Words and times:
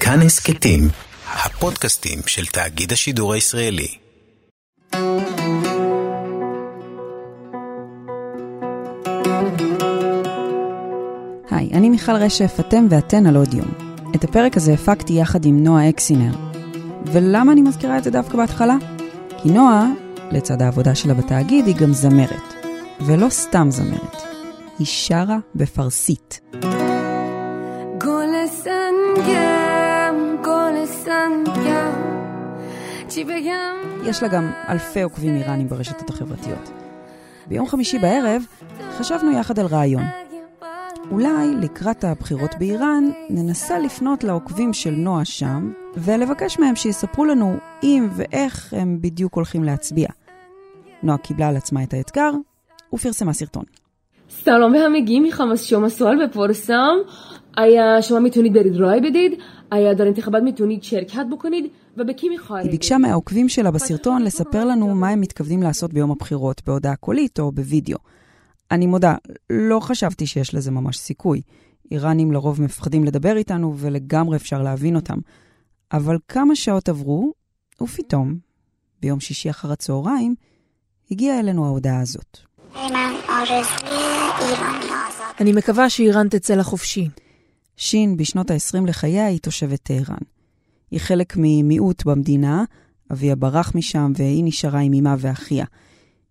כאן 0.00 0.22
הסכתים, 0.22 0.88
הפודקאסטים 1.26 2.18
של 2.26 2.46
תאגיד 2.46 2.92
השידור 2.92 3.32
הישראלי. 3.32 3.88
היי, 11.50 11.70
אני 11.72 11.88
מיכל 11.88 12.12
רשף, 12.12 12.56
אתם 12.60 12.86
ואתן 12.90 13.26
על 13.26 13.36
עוד 13.36 13.54
יום. 13.54 13.68
את 14.14 14.24
הפרק 14.24 14.56
הזה 14.56 14.72
הפקתי 14.72 15.12
יחד 15.12 15.44
עם 15.44 15.64
נועה 15.64 15.88
אקסינר. 15.88 16.34
ולמה 17.06 17.52
אני 17.52 17.62
מזכירה 17.62 17.98
את 17.98 18.04
זה 18.04 18.10
דווקא 18.10 18.36
בהתחלה? 18.36 18.76
כי 19.42 19.48
נועה, 19.50 19.86
לצד 20.30 20.62
העבודה 20.62 20.94
שלה 20.94 21.14
בתאגיד, 21.14 21.66
היא 21.66 21.76
גם 21.76 21.92
זמרת. 21.92 22.54
ולא 23.00 23.28
סתם 23.28 23.68
זמרת, 23.70 24.16
היא 24.78 24.86
שרה 24.86 25.38
בפרסית. 25.54 26.40
יש 34.04 34.22
לה 34.22 34.28
גם 34.28 34.52
אלפי 34.68 35.02
עוקבים 35.02 35.36
איראנים 35.36 35.68
ברשתות 35.68 36.10
החברתיות. 36.10 36.70
ביום 37.46 37.66
חמישי 37.66 37.98
בערב 37.98 38.42
חשבנו 38.98 39.38
יחד 39.38 39.58
על 39.58 39.66
רעיון. 39.66 40.02
אולי 41.10 41.54
לקראת 41.60 42.04
הבחירות 42.04 42.54
באיראן 42.58 43.04
ננסה 43.30 43.78
לפנות 43.78 44.24
לעוקבים 44.24 44.72
של 44.72 44.90
נועה 44.90 45.24
שם 45.24 45.72
ולבקש 45.96 46.58
מהם 46.58 46.76
שיספרו 46.76 47.24
לנו 47.24 47.56
אם 47.82 48.08
ואיך 48.16 48.74
הם 48.76 48.98
בדיוק 49.00 49.34
הולכים 49.34 49.64
להצביע. 49.64 50.08
נועה 51.02 51.18
קיבלה 51.18 51.48
על 51.48 51.56
עצמה 51.56 51.82
את 51.82 51.94
האתגר 51.94 52.30
ופרסמה 52.92 53.32
סרטון. 53.32 53.64
سلام 54.45 54.71
به 54.71 54.79
همگی 54.79 55.19
میخوام 55.19 55.51
از 55.51 55.67
شما 55.67 55.89
سوال 55.89 56.27
بپرسم 56.27 56.97
آیا 57.57 58.01
شما 58.01 58.19
میتونید 58.19 58.53
برید 58.53 58.75
رای 58.75 58.99
بدید 58.99 59.39
آیا 59.71 59.93
در 59.93 60.07
انتخابات 60.07 60.43
میتونید 60.43 60.83
شرکت 60.83 61.25
بکنید 61.31 61.71
و 61.97 62.03
به 62.03 62.13
کی 62.13 62.29
میخواهید 62.29 62.65
היא 62.65 62.71
ביקשה 62.71 62.97
מהעוקבים 62.97 63.49
שלה 63.49 63.71
בסרטון 63.71 64.21
לספר 64.21 64.65
לנו 64.65 64.95
מה 64.95 65.09
הם 65.09 65.21
מתכוונים 65.21 65.63
לעשות 65.63 65.93
ביום 65.93 66.11
הבחירות, 66.11 66.61
בהודעה 66.65 66.95
קולית 66.95 67.39
או 67.39 67.51
בווידאו. 67.51 67.97
אני 68.71 68.87
מודה, 68.87 69.15
לא 69.49 69.79
חשבתי 69.79 70.25
שיש 70.27 70.55
לזה 70.55 70.71
ממש 70.71 70.97
סיכוי. 70.97 71.41
איראנים 71.91 72.31
לרוב 72.31 72.61
מפחדים 72.61 73.03
לדבר 73.03 73.37
איתנו 73.37 73.77
ולגמרי 73.77 74.35
אפשר 74.35 74.61
להבין 74.61 74.95
אותם. 74.95 75.17
אבל 75.93 76.17
כמה 76.27 76.55
שעות 76.55 76.89
עברו, 76.89 77.33
ופתאום, 77.81 78.37
ביום 79.01 79.19
שישי 79.19 79.49
אחר 79.49 79.71
הצהריים, 79.71 80.35
הגיעה 81.11 81.39
אלינו 81.39 81.65
ההודעה 81.65 82.01
הזאת. 82.01 82.39
אני 85.40 85.52
מקווה 85.52 85.90
שאיראן 85.90 86.28
תצא 86.28 86.54
לחופשי. 86.54 87.08
שין, 87.76 88.16
בשנות 88.16 88.50
ה-20 88.50 88.86
לחייה, 88.86 89.26
היא 89.26 89.38
תושבת 89.38 89.80
טהרן. 89.82 90.16
היא 90.90 91.00
חלק 91.00 91.34
ממיעוט 91.36 92.04
במדינה, 92.04 92.64
אביה 93.12 93.36
ברח 93.36 93.72
משם 93.74 94.12
והיא 94.16 94.44
נשארה 94.44 94.80
עם 94.80 94.94
אמה 94.94 95.14
ואחיה. 95.18 95.64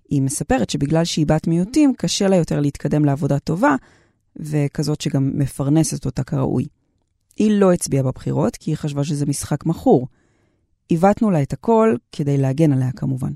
היא 0.10 0.22
מספרת 0.22 0.70
שבגלל 0.70 1.06
שהיא 1.06 1.26
בת 1.28 1.48
מיעוטים, 1.48 1.94
קשה 1.98 2.28
לה 2.28 2.36
יותר 2.36 2.60
להתקדם 2.60 3.06
לעבודה 3.06 3.40
טובה, 3.40 3.76
וכזאת 4.36 5.02
שגם 5.02 5.32
מפרנסת 5.34 6.06
אותה 6.06 6.24
כראוי. 6.24 6.66
היא 7.38 7.60
לא 7.60 7.74
הצביעה 7.74 8.04
בבחירות, 8.04 8.56
כי 8.56 8.72
היא 8.72 8.78
חשבה 8.78 9.04
שזה 9.04 9.26
משחק 9.26 9.66
מכור. 9.66 10.08
עיוותנו 10.90 11.32
לה 11.32 11.42
את 11.42 11.54
הכל, 11.54 11.96
כדי 12.12 12.38
להגן 12.38 12.74
עליה 12.74 12.92
כמובן. 12.96 13.32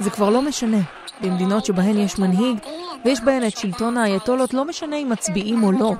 זה 0.00 0.10
כבר 0.10 0.30
לא 0.30 0.42
משנה. 0.42 0.80
במדינות 1.22 1.64
שבהן 1.64 1.98
יש 1.98 2.18
מנהיג 2.18 2.58
ויש 3.04 3.20
בהן 3.20 3.46
את 3.46 3.56
שלטון 3.56 3.96
האייתולות, 3.96 4.54
לא 4.54 4.64
משנה 4.64 4.96
אם 4.96 5.08
מצביעים 5.12 5.62
או 5.62 5.72
לא. 5.72 5.94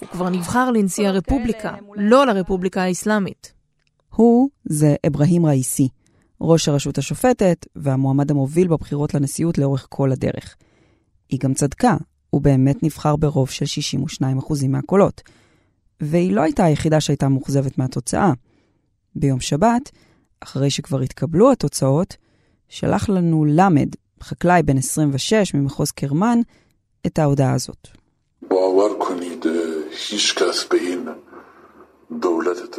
הוא 0.00 0.08
כבר 0.08 0.28
נבחר 0.28 0.70
לנשיא 0.70 1.08
הרפובליקה, 1.08 1.74
לא 1.96 2.26
לרפובליקה 2.26 2.82
האסלאמית. 2.82 3.52
הוא 4.14 4.48
זה 4.64 4.94
אברהים 5.06 5.46
ראיסי, 5.46 5.88
ראש 6.40 6.68
הרשות 6.68 6.98
השופטת 6.98 7.66
והמועמד 7.76 8.30
המוביל 8.30 8.68
בבחירות 8.68 9.14
לנשיאות 9.14 9.58
לאורך 9.58 9.86
כל 9.88 10.12
הדרך. 10.12 10.56
היא 11.28 11.40
גם 11.40 11.54
צדקה, 11.54 11.96
הוא 12.30 12.40
באמת 12.40 12.82
נבחר 12.82 13.16
ברוב 13.16 13.50
של 13.50 13.64
62% 14.22 14.24
מהקולות. 14.68 15.22
והיא 16.00 16.32
לא 16.32 16.40
הייתה 16.40 16.64
היחידה 16.64 17.00
שהייתה 17.00 17.28
מאוכזבת 17.28 17.78
מהתוצאה. 17.78 18.32
ביום 19.14 19.40
שבת, 19.40 19.90
אחרי 20.40 20.70
שכבר 20.70 21.00
התקבלו 21.00 21.52
התוצאות, 21.52 22.16
שלח 22.68 23.08
לנו 23.08 23.44
למד, 23.48 23.88
חקלאי 24.22 24.62
בן 24.62 24.78
26 24.78 25.54
ממחוז 25.54 25.90
קרמן, 25.90 26.38
את 27.06 27.18
ההודעה 27.18 27.54
הזאת. 27.54 27.88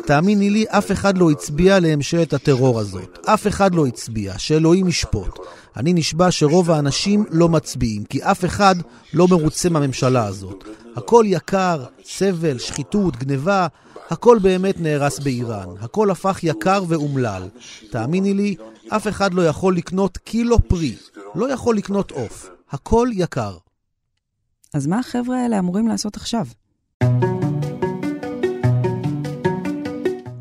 תאמיני 0.05 0.49
לי, 0.49 0.65
אף 0.69 0.91
אחד 0.91 1.17
לא 1.17 1.31
הצביע 1.31 1.79
לממשלת 1.79 2.33
הטרור 2.33 2.79
הזאת. 2.79 3.17
אף 3.25 3.47
אחד 3.47 3.75
לא 3.75 3.87
הצביע, 3.87 4.33
שאלוהים 4.37 4.87
ישפוט. 4.87 5.39
אני 5.77 5.93
נשבע 5.93 6.31
שרוב 6.31 6.71
האנשים 6.71 7.25
לא 7.29 7.49
מצביעים, 7.49 8.03
כי 8.03 8.23
אף 8.23 8.45
אחד 8.45 8.75
לא 9.13 9.27
מרוצה 9.27 9.69
מהממשלה 9.69 10.25
הזאת. 10.25 10.63
הכל 10.95 11.23
יקר, 11.27 11.85
סבל, 12.05 12.59
שחיתות, 12.59 13.15
גניבה, 13.15 13.67
הכל 14.09 14.37
באמת 14.41 14.75
נהרס 14.79 15.19
באיראן. 15.19 15.67
הכל 15.81 16.11
הפך 16.11 16.39
יקר 16.43 16.83
ואומלל. 16.87 17.47
תאמיני 17.91 18.33
לי, 18.33 18.55
אף 18.89 19.07
אחד 19.07 19.33
לא 19.33 19.47
יכול 19.47 19.77
לקנות 19.77 20.17
קילו 20.17 20.67
פרי. 20.67 20.95
לא 21.35 21.51
יכול 21.51 21.77
לקנות 21.77 22.11
עוף. 22.11 22.49
הכל 22.71 23.09
יקר. 23.13 23.57
אז 24.73 24.87
מה 24.87 24.99
החבר'ה 24.99 25.37
האלה 25.37 25.59
אמורים 25.59 25.87
לעשות 25.87 26.15
עכשיו? 26.17 26.45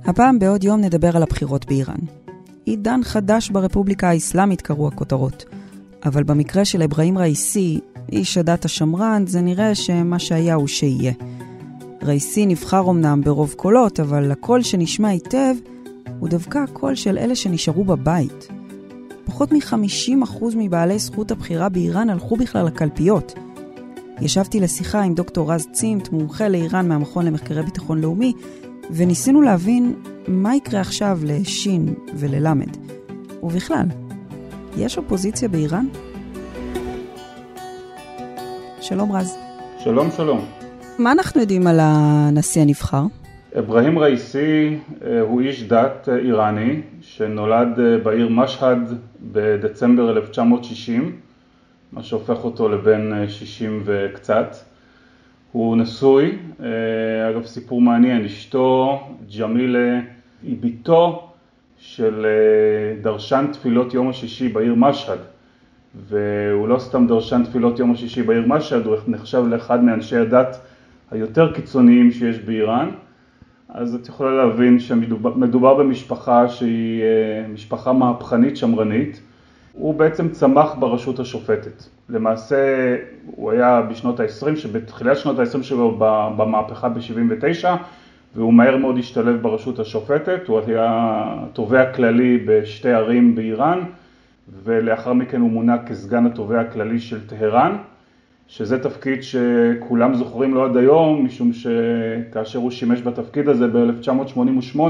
הפעם 0.09 0.39
בעוד 0.39 0.65
יום 0.65 0.81
נדבר 0.81 1.17
על 1.17 1.23
הבחירות 1.23 1.67
באיראן. 1.67 1.99
עידן 2.65 3.01
חדש 3.03 3.51
ברפובליקה 3.51 4.09
האסלאמית 4.09 4.61
קראו 4.61 4.89
הכותרות. 4.89 5.45
אבל 6.05 6.23
במקרה 6.23 6.65
של 6.65 6.83
אברהים 6.83 7.19
ראיסי, 7.19 7.81
איש 8.13 8.39
הדת 8.39 8.65
השמרן, 8.65 9.25
זה 9.27 9.41
נראה 9.41 9.75
שמה 9.75 10.19
שהיה 10.19 10.55
הוא 10.55 10.67
שיהיה. 10.67 11.13
ראיסי 12.03 12.47
נבחר 12.47 12.91
אמנם 12.91 13.21
ברוב 13.25 13.53
קולות, 13.57 14.01
אבל 14.01 14.33
הקול 14.33 14.63
שנשמע 14.63 15.09
היטב 15.09 15.55
הוא 16.19 16.29
דווקא 16.29 16.59
הקול 16.59 16.95
של 16.95 17.19
אלה 17.19 17.37
שנשארו 17.37 17.85
בבית. 17.85 18.49
פחות 19.25 19.53
מ-50% 19.53 20.45
מבעלי 20.57 20.99
זכות 20.99 21.31
הבחירה 21.31 21.69
באיראן 21.69 22.11
הלכו 22.11 22.37
בכלל 22.37 22.67
לקלפיות. 22.67 23.35
ישבתי 24.21 24.61
לשיחה 24.61 25.03
עם 25.03 25.15
דוקטור 25.15 25.53
רז 25.53 25.67
צימת, 25.73 26.13
מומחה 26.13 26.49
לאיראן 26.49 26.89
מהמכון 26.89 27.25
למחקרי 27.27 27.63
ביטחון 27.63 28.01
לאומי, 28.01 28.33
וניסינו 28.91 29.43
להבין 29.43 29.95
מה 30.29 30.57
יקרה 30.57 30.81
עכשיו 30.81 31.19
לשין 31.23 31.95
וללמד. 32.15 32.77
ובכלל, 33.43 33.87
יש 34.77 34.99
אופוזיציה 34.99 35.49
באיראן? 35.49 35.87
שלום 38.81 39.13
רז. 39.13 39.37
שלום 39.79 40.11
שלום. 40.11 40.45
מה 40.99 41.13
אנחנו 41.13 41.41
יודעים 41.41 41.67
על 41.67 41.79
הנשיא 41.83 42.63
הנבחר? 42.63 43.03
אברהים 43.59 43.99
ראיסי 43.99 44.79
הוא 45.21 45.41
איש 45.41 45.63
דת 45.63 46.09
איראני 46.09 46.81
שנולד 47.01 47.79
בעיר 48.03 48.29
משהד 48.29 48.93
בדצמבר 49.21 50.11
1960, 50.11 51.17
מה 51.93 52.03
שהופך 52.03 52.45
אותו 52.45 52.69
לבן 52.69 53.29
60 53.29 53.83
וקצת. 53.85 54.57
הוא 55.53 55.77
נשוי, 55.77 56.39
אגב 57.31 57.45
סיפור 57.45 57.81
מעניין, 57.81 58.25
אשתו 58.25 59.01
ג'מילה 59.39 60.01
היא 60.43 60.57
בתו 60.61 61.29
של 61.79 62.27
דרשן 63.03 63.47
תפילות 63.53 63.95
יום 63.95 64.09
השישי 64.09 64.49
בעיר 64.49 64.75
משהד. 64.75 65.19
והוא 66.09 66.69
לא 66.69 66.79
סתם 66.79 67.07
דרשן 67.07 67.43
תפילות 67.45 67.79
יום 67.79 67.93
השישי 67.93 68.23
בעיר 68.23 68.45
משהד, 68.47 68.87
הוא 68.87 68.97
נחשב 69.07 69.45
לאחד 69.49 69.85
מאנשי 69.85 70.17
הדת 70.17 70.61
היותר 71.11 71.53
קיצוניים 71.53 72.11
שיש 72.11 72.39
באיראן. 72.39 72.91
אז 73.69 73.95
את 73.95 74.09
יכולה 74.09 74.31
להבין 74.31 74.79
שמדובר 74.79 75.75
במשפחה 75.75 76.49
שהיא 76.49 77.03
משפחה 77.53 77.93
מהפכנית 77.93 78.57
שמרנית. 78.57 79.21
הוא 79.79 79.95
בעצם 79.95 80.29
צמח 80.29 80.75
ברשות 80.79 81.21
השופטת. 81.21 81.83
למעשה 82.09 82.97
הוא 83.27 83.51
היה 83.51 83.83
בשנות 83.83 84.21
ה-20, 84.21 84.57
שבתחילת 84.57 85.17
שנות 85.17 85.39
ה-20 85.39 85.63
שלו 85.63 85.97
במהפכה 86.37 86.89
ב-79, 86.89 87.67
והוא 88.35 88.55
מהר 88.55 88.77
מאוד 88.77 88.99
השתלב 88.99 89.43
ברשות 89.43 89.79
השופטת, 89.79 90.49
הוא 90.49 90.61
היה 90.67 91.25
תובע 91.53 91.93
כללי 91.93 92.39
בשתי 92.47 92.93
ערים 92.93 93.35
באיראן, 93.35 93.79
ולאחר 94.65 95.13
מכן 95.13 95.41
הוא 95.41 95.51
מונה 95.51 95.79
כסגן 95.79 96.27
התובע 96.27 96.61
הכללי 96.61 96.99
של 96.99 97.27
טהרן, 97.27 97.77
שזה 98.49 98.83
תפקיד 98.83 99.23
שכולם 99.23 100.15
זוכרים 100.15 100.55
לו 100.55 100.65
עד 100.65 100.77
היום, 100.77 101.25
משום 101.25 101.51
שכאשר 101.53 102.59
הוא 102.59 102.71
שימש 102.71 103.03
בתפקיד 103.03 103.49
הזה 103.49 103.67
ב-1988, 103.67 104.81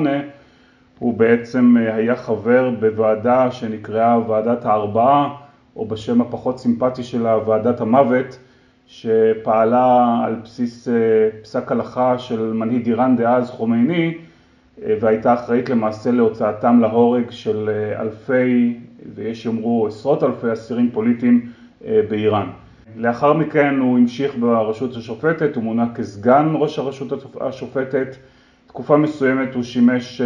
הוא 0.99 1.15
בעצם 1.15 1.77
היה 1.77 2.17
חבר 2.17 2.71
בוועדה 2.81 3.51
שנקראה 3.51 4.29
ועדת 4.29 4.65
הארבעה, 4.65 5.35
או 5.77 5.87
בשם 5.87 6.21
הפחות 6.21 6.59
סימפטי 6.59 7.03
שלה, 7.03 7.39
ועדת 7.47 7.81
המוות, 7.81 8.39
שפעלה 8.87 10.21
על 10.25 10.35
בסיס 10.45 10.89
פסק 11.43 11.73
הלכה 11.73 12.19
של 12.19 12.53
מנהיג 12.53 12.87
איראן 12.87 13.17
דאז 13.17 13.51
חומייני 13.51 14.15
והייתה 15.01 15.35
אחראית 15.35 15.69
למעשה 15.71 16.11
להוצאתם 16.11 16.81
להורג 16.81 17.31
של 17.31 17.71
אלפי 17.99 18.79
ויש 19.15 19.47
יאמרו 19.47 19.87
עשרות 19.87 20.23
אלפי 20.23 20.53
אסירים 20.53 20.91
פוליטיים 20.91 21.47
באיראן. 22.09 22.47
לאחר 22.97 23.33
מכן 23.33 23.75
הוא 23.79 23.99
המשיך 23.99 24.37
ברשות 24.39 24.97
השופטת, 24.97 25.57
הוא 25.57 25.65
מונה 25.65 25.87
כסגן 25.95 26.49
ראש 26.55 26.79
הרשות 26.79 27.13
השופטת, 27.41 28.17
תקופה 28.67 28.97
מסוימת 28.97 29.55
הוא 29.55 29.63
שימש 29.63 30.21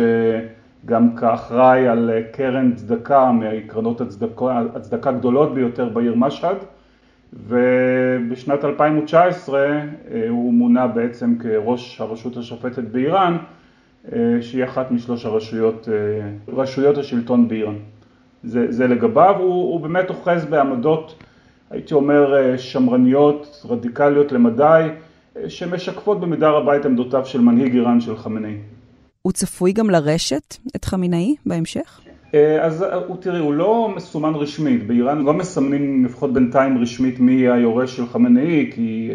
גם 0.87 1.17
כאחראי 1.17 1.88
על 1.88 2.11
קרן 2.32 2.75
צדקה 2.75 3.32
מקרנות 3.32 4.00
הצדקה, 4.00 4.62
הצדקה 4.75 5.12
גדולות 5.12 5.55
ביותר 5.55 5.88
בעיר 5.88 6.14
משהד 6.14 6.56
ובשנת 7.32 8.64
2019 8.64 9.81
הוא 10.29 10.52
מונה 10.52 10.87
בעצם 10.87 11.34
כראש 11.38 12.00
הרשות 12.00 12.37
השופטת 12.37 12.84
באיראן 12.84 13.37
שהיא 14.40 14.64
אחת 14.64 14.90
משלוש 14.90 15.26
הרשויות, 15.26 15.88
רשויות 16.49 16.99
השלטון 16.99 17.49
באיראן. 17.49 17.76
זה, 18.44 18.73
זה 18.73 18.87
לגביו, 18.87 19.35
הוא, 19.38 19.73
הוא 19.73 19.81
באמת 19.81 20.11
אוחז 20.11 20.44
בעמדות, 20.44 21.14
הייתי 21.70 21.94
אומר, 21.94 22.56
שמרניות, 22.56 23.67
רדיקליות 23.70 24.32
למדי, 24.32 24.88
שמשקפות 25.49 26.20
במידה 26.20 26.50
רבה 26.50 26.76
את 26.76 26.87
עמדותיו 26.87 27.26
של 27.26 27.40
מנהיג 27.40 27.75
איראן 27.75 28.00
של 28.00 28.17
חמינאי. 28.17 28.56
הוא 29.23 29.33
צפוי 29.33 29.73
גם 29.73 29.91
לרשת 29.91 30.57
את 30.77 30.85
חמינאי 30.85 31.35
בהמשך? 31.47 32.01
אז 32.63 32.85
הוא, 33.07 33.17
תראי, 33.21 33.39
הוא 33.39 33.55
לא 33.55 33.93
מסומן 33.97 34.35
רשמית, 34.35 34.87
באיראן 34.87 35.25
לא 35.25 35.33
מסמנים 35.33 36.05
לפחות 36.05 36.33
בינתיים 36.33 36.79
רשמית 36.79 37.21
מי 37.21 37.49
היורש 37.49 37.97
של 37.97 38.07
חמינאי, 38.07 38.71
כי 38.75 39.11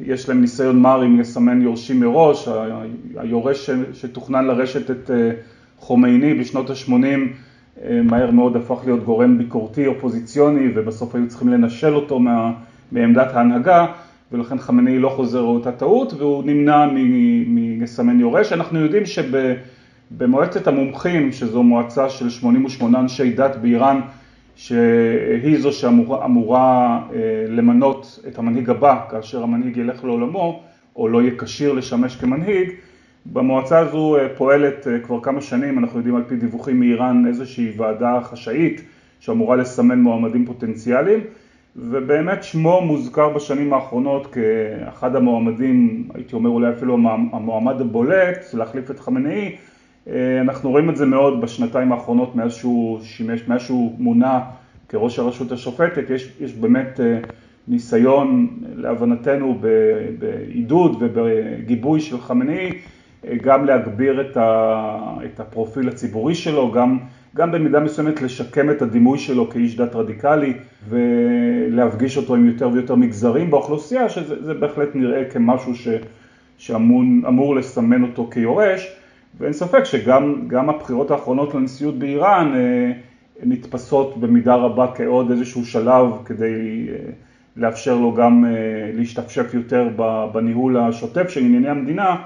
יש 0.00 0.28
להם 0.28 0.40
ניסיון 0.40 0.80
מר 0.80 1.04
אם 1.06 1.20
לסמן 1.20 1.62
יורשים 1.62 2.00
מראש, 2.00 2.48
היורש 3.16 3.70
שתוכנן 3.92 4.44
לרשת 4.44 4.90
את 4.90 5.10
חומייני 5.78 6.34
בשנות 6.34 6.70
ה-80 6.70 6.92
מהר 8.04 8.30
מאוד 8.30 8.56
הפך 8.56 8.78
להיות 8.84 9.04
גורם 9.04 9.38
ביקורתי 9.38 9.86
אופוזיציוני 9.86 10.68
ובסוף 10.74 11.14
היו 11.14 11.28
צריכים 11.28 11.48
לנשל 11.48 11.94
אותו 11.94 12.18
מה, 12.18 12.52
מעמדת 12.92 13.34
ההנהגה 13.34 13.86
ולכן 14.32 14.58
חמינאי 14.58 14.98
לא 14.98 15.08
חוזר 15.08 15.40
אותה 15.40 15.72
טעות 15.72 16.12
והוא 16.12 16.44
נמנע 16.44 16.86
מלסמן 17.46 18.20
יורש. 18.20 18.52
אנחנו 18.52 18.78
יודעים 18.80 19.02
שבמועצת 19.06 20.66
המומחים, 20.66 21.32
שזו 21.32 21.62
מועצה 21.62 22.08
של 22.08 22.30
88 22.30 23.00
אנשי 23.00 23.32
דת 23.32 23.56
באיראן, 23.56 24.00
שהיא 24.56 25.58
זו 25.58 25.72
שאמורה 25.72 27.00
למנות 27.48 28.20
את 28.28 28.38
המנהיג 28.38 28.70
הבא 28.70 29.00
כאשר 29.10 29.42
המנהיג 29.42 29.76
ילך 29.76 30.04
לעולמו 30.04 30.62
או 30.96 31.08
לא 31.08 31.22
יהיה 31.22 31.32
כשיר 31.38 31.72
לשמש 31.72 32.16
כמנהיג, 32.16 32.70
במועצה 33.26 33.78
הזו 33.78 34.16
פועלת 34.36 34.86
כבר 35.02 35.20
כמה 35.22 35.40
שנים, 35.40 35.78
אנחנו 35.78 35.98
יודעים 35.98 36.16
על 36.16 36.22
פי 36.26 36.36
דיווחים 36.36 36.80
מאיראן, 36.80 37.26
איזושהי 37.26 37.72
ועדה 37.76 38.20
חשאית 38.22 38.82
שאמורה 39.20 39.56
לסמן 39.56 40.00
מועמדים 40.00 40.46
פוטנציאליים 40.46 41.20
ובאמת 41.80 42.42
שמו 42.42 42.80
מוזכר 42.80 43.28
בשנים 43.28 43.72
האחרונות 43.72 44.26
כאחד 44.34 45.16
המועמדים, 45.16 46.08
הייתי 46.14 46.36
אומר 46.36 46.50
אולי 46.50 46.70
אפילו 46.70 46.94
המועמד 47.32 47.80
הבולט 47.80 48.54
להחליף 48.54 48.90
את 48.90 49.00
חמינאי, 49.00 49.56
אנחנו 50.40 50.70
רואים 50.70 50.90
את 50.90 50.96
זה 50.96 51.06
מאוד 51.06 51.40
בשנתיים 51.40 51.92
האחרונות 51.92 52.36
מאז 52.36 52.52
שהוא 52.54 53.00
שימש, 53.02 53.48
מאז 53.48 53.60
שהוא 53.60 53.94
מונה 53.98 54.40
כראש 54.88 55.18
הרשות 55.18 55.52
השופטת, 55.52 56.10
יש, 56.10 56.32
יש 56.40 56.52
באמת 56.54 57.00
ניסיון 57.68 58.48
להבנתנו 58.74 59.58
בעידוד 60.18 60.96
ובגיבוי 61.00 62.00
של 62.00 62.20
חמינאי 62.20 62.78
גם 63.40 63.64
להגביר 63.64 64.20
את 65.24 65.40
הפרופיל 65.40 65.88
הציבורי 65.88 66.34
שלו, 66.34 66.72
גם, 66.72 66.98
גם 67.38 67.52
במידה 67.52 67.80
מסוימת 67.80 68.22
לשקם 68.22 68.70
את 68.70 68.82
הדימוי 68.82 69.18
שלו 69.18 69.50
כאיש 69.50 69.76
דת 69.76 69.94
רדיקלי 69.94 70.52
ולהפגיש 70.88 72.16
אותו 72.16 72.34
עם 72.34 72.46
יותר 72.46 72.70
ויותר 72.72 72.94
מגזרים 72.94 73.50
באוכלוסייה, 73.50 74.08
שזה 74.08 74.54
בהחלט 74.54 74.88
נראה 74.94 75.24
כמשהו 75.24 75.74
ש, 75.74 75.88
שאמור 76.58 77.56
לסמן 77.56 78.02
אותו 78.02 78.28
כיורש, 78.30 78.96
ואין 79.38 79.52
ספק 79.52 79.84
שגם 79.84 80.70
הבחירות 80.70 81.10
האחרונות 81.10 81.54
לנשיאות 81.54 81.98
באיראן 81.98 82.52
נתפסות 83.42 84.20
במידה 84.20 84.54
רבה 84.54 84.86
כעוד 84.94 85.30
איזשהו 85.30 85.64
שלב 85.64 86.06
כדי 86.24 86.86
לאפשר 87.56 87.96
לו 87.96 88.14
גם 88.14 88.44
להשתפשף 88.94 89.54
יותר 89.54 89.88
בניהול 90.32 90.76
השוטף 90.76 91.28
של 91.28 91.40
ענייני 91.40 91.68
המדינה. 91.68 92.16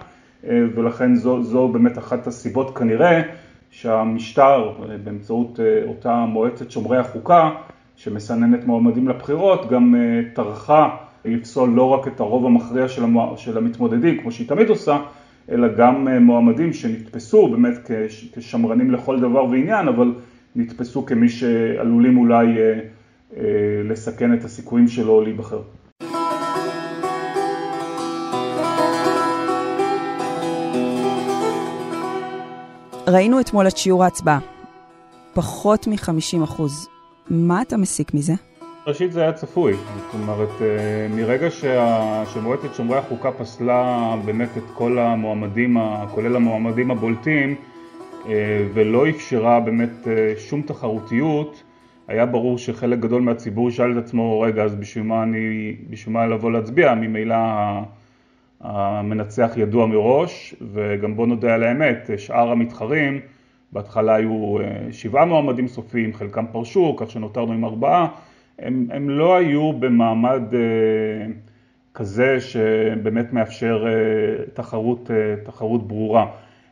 ולכן 0.44 1.14
זו, 1.14 1.42
זו 1.42 1.68
באמת 1.68 1.98
אחת 1.98 2.26
הסיבות 2.26 2.78
כנראה 2.78 3.22
שהמשטר 3.72 4.72
באמצעות 5.04 5.60
אותה 5.86 6.24
מועצת 6.28 6.70
שומרי 6.70 6.98
החוקה 6.98 7.50
שמסננת 7.96 8.66
מועמדים 8.66 9.08
לבחירות 9.08 9.70
גם 9.70 9.94
טרחה 10.34 10.96
לפסול 11.24 11.70
לא 11.70 11.84
רק 11.88 12.08
את 12.08 12.20
הרוב 12.20 12.46
המכריע 12.46 12.88
של, 12.88 13.04
המוע... 13.04 13.36
של 13.36 13.58
המתמודדים 13.58 14.20
כמו 14.20 14.32
שהיא 14.32 14.48
תמיד 14.48 14.68
עושה 14.68 14.98
אלא 15.50 15.68
גם 15.68 16.08
מועמדים 16.08 16.72
שנתפסו 16.72 17.48
באמת 17.48 17.90
כשמרנים 18.36 18.90
לכל 18.90 19.20
דבר 19.20 19.44
ועניין 19.44 19.88
אבל 19.88 20.12
נתפסו 20.56 21.06
כמי 21.06 21.28
שעלולים 21.28 22.18
אולי 22.18 22.46
לסכן 23.84 24.34
את 24.34 24.44
הסיכויים 24.44 24.88
שלו 24.88 25.20
להיבחר. 25.20 25.60
ראינו 33.06 33.40
אתמול 33.40 33.68
את 33.68 33.76
שיעור 33.76 34.04
ההצבעה, 34.04 34.38
פחות 35.34 35.86
מ-50 35.86 36.44
אחוז. 36.44 36.88
מה 37.30 37.62
אתה 37.62 37.76
מסיק 37.76 38.14
מזה? 38.14 38.32
ראשית 38.86 39.12
זה 39.12 39.22
היה 39.22 39.32
צפוי, 39.32 39.72
זאת 39.72 40.14
אומרת 40.14 40.48
מרגע 41.16 41.50
שה... 41.50 42.22
שמועצת 42.32 42.74
שומרי 42.74 42.98
החוקה 42.98 43.32
פסלה 43.32 44.14
באמת 44.24 44.48
את 44.56 44.62
כל 44.74 44.98
המועמדים, 44.98 45.76
כולל 46.14 46.36
המועמדים 46.36 46.90
הבולטים 46.90 47.54
ולא 48.74 49.08
אפשרה 49.08 49.60
באמת 49.60 50.06
שום 50.38 50.62
תחרותיות, 50.62 51.62
היה 52.08 52.26
ברור 52.26 52.58
שחלק 52.58 52.98
גדול 52.98 53.22
מהציבור 53.22 53.70
שאל 53.70 53.98
את 53.98 54.04
עצמו, 54.04 54.40
רגע 54.40 54.62
אז 54.62 54.74
בשביל 54.74 55.04
מה 55.04 55.22
אני, 55.22 55.76
בשביל 55.90 56.14
מה 56.14 56.26
לבוא 56.26 56.50
להצביע, 56.50 56.94
ממילא 56.94 57.36
המנצח 58.62 59.52
ידוע 59.56 59.86
מראש, 59.86 60.54
וגם 60.72 61.16
בוא 61.16 61.26
נודה 61.26 61.54
על 61.54 61.62
האמת, 61.62 62.10
שאר 62.16 62.50
המתחרים, 62.50 63.20
בהתחלה 63.72 64.14
היו 64.14 64.56
שבעה 64.90 65.24
מועמדים 65.24 65.68
סופיים, 65.68 66.14
חלקם 66.14 66.44
פרשו, 66.52 66.96
כך 66.98 67.10
שנותרנו 67.10 67.52
עם 67.52 67.64
ארבעה, 67.64 68.08
הם, 68.58 68.86
הם 68.90 69.10
לא 69.10 69.36
היו 69.36 69.72
במעמד 69.72 70.42
כזה 71.94 72.40
שבאמת 72.40 73.32
מאפשר 73.32 73.86
תחרות, 74.54 75.10
תחרות 75.44 75.88
ברורה. 75.88 76.26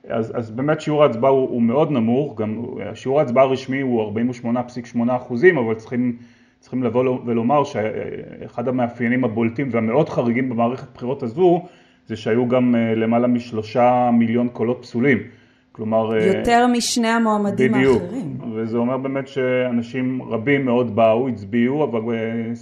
אז, 0.09 0.33
אז 0.37 0.51
באמת 0.51 0.81
שיעור 0.81 1.03
ההצבעה 1.03 1.31
הוא, 1.31 1.49
הוא 1.49 1.63
מאוד 1.63 1.91
נמוך, 1.91 2.41
גם 2.41 2.65
שיעור 2.95 3.21
ההצבעה 3.21 3.45
הרשמי 3.45 3.81
הוא 3.81 4.13
48.8 4.45 4.99
אחוזים, 5.17 5.59
אבל 5.59 5.75
צריכים, 5.75 6.17
צריכים 6.61 6.83
לבוא 6.83 7.19
ולומר 7.27 7.65
שאחד 7.65 8.69
המאפיינים 8.69 9.25
הבולטים 9.25 9.69
והמאוד 9.71 10.09
חריגים 10.09 10.49
במערכת 10.49 10.95
בחירות 10.95 11.23
הזו, 11.23 11.63
זה 12.11 12.17
שהיו 12.17 12.49
גם 12.49 12.75
למעלה 12.97 13.27
משלושה 13.27 14.11
מיליון 14.13 14.49
קולות 14.49 14.79
פסולים. 14.83 15.19
כלומר... 15.73 16.17
יותר 16.17 16.67
משני 16.67 17.09
המועמדים 17.09 17.73
בדיוק, 17.73 18.03
האחרים. 18.03 18.37
וזה 18.55 18.79
אומר 18.79 18.97
באמת 18.97 19.29
שאנשים 19.29 20.23
רבים 20.23 20.65
מאוד 20.65 20.97
באו, 20.97 21.29
הצביעו, 21.29 21.85
אבל 21.85 22.03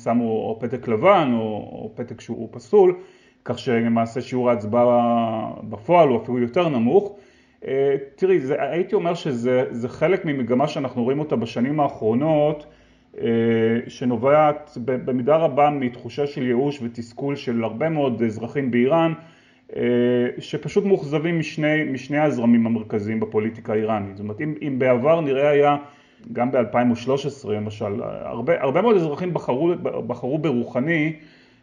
שמו 0.05 0.25
או 0.25 0.59
פתק 0.61 0.89
לבן 0.89 1.31
או, 1.35 1.41
או 1.73 1.93
פתק 1.95 2.21
שהוא 2.21 2.49
פסול, 2.51 2.95
כך 3.45 3.59
שלמעשה 3.59 4.21
שיעור 4.21 4.51
ההצבעה 4.51 5.51
בפועל 5.63 6.09
הוא 6.09 6.23
אפילו 6.23 6.39
יותר 6.39 6.69
נמוך. 6.69 7.17
תראי, 8.17 8.41
זה, 8.41 8.63
הייתי 8.63 8.95
אומר 8.95 9.15
שזה 9.15 9.89
חלק 9.89 10.25
ממגמה 10.25 10.69
שאנחנו 10.69 11.03
רואים 11.03 11.19
אותה 11.19 11.37
בשנים 11.37 11.81
האחרונות, 11.81 12.67
שנובעת 13.89 14.79
במידה 14.85 15.37
רבה 15.37 15.71
מתחושה 15.71 16.27
של 16.27 16.47
ייאוש 16.47 16.81
ותסכול 16.83 17.37
של 17.37 17.65
הרבה 17.65 17.89
מאוד 17.89 18.23
אזרחים 18.23 18.71
באיראן, 18.71 19.13
שפשוט 20.39 20.85
מאוכזבים 20.85 21.39
משני, 21.39 21.85
משני 21.85 22.19
הזרמים 22.19 22.67
המרכזיים 22.67 23.21
בפוליטיקה 23.21 23.73
האיראנית. 23.73 24.17
זאת 24.17 24.25
אומרת, 24.25 24.41
אם, 24.41 24.55
אם 24.63 24.79
בעבר 24.79 25.21
נראה 25.21 25.49
היה, 25.49 25.77
גם 26.33 26.53
ב-2013 26.53 27.49
למשל, 27.49 28.03
הרבה, 28.03 28.63
הרבה 28.63 28.83
מאוד 28.83 28.97
אזרחים 28.97 29.35
בחרו, 29.35 29.73
בחרו 29.83 30.39
ברוחני, 30.39 31.13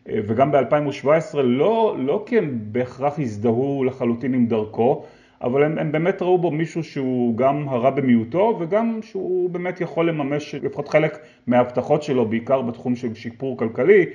וגם 0.07 0.51
ב-2017, 0.51 1.37
לא, 1.43 1.95
לא 1.99 2.23
כי 2.25 2.37
הם 2.37 2.59
בהכרח 2.61 3.19
הזדהו 3.19 3.83
לחלוטין 3.83 4.33
עם 4.33 4.47
דרכו, 4.47 5.05
אבל 5.41 5.63
הם, 5.63 5.77
הם 5.77 5.91
באמת 5.91 6.21
ראו 6.21 6.37
בו 6.37 6.51
מישהו 6.51 6.83
שהוא 6.83 7.37
גם 7.37 7.69
הרע 7.69 7.89
במיעוטו 7.89 8.57
וגם 8.59 8.99
שהוא 9.01 9.49
באמת 9.49 9.81
יכול 9.81 10.09
לממש 10.09 10.55
לפחות 10.55 10.87
חלק 10.87 11.17
מההבטחות 11.47 12.03
שלו, 12.03 12.25
בעיקר 12.25 12.61
בתחום 12.61 12.95
של 12.95 13.13
שיפור 13.13 13.57
כלכלי, 13.57 14.05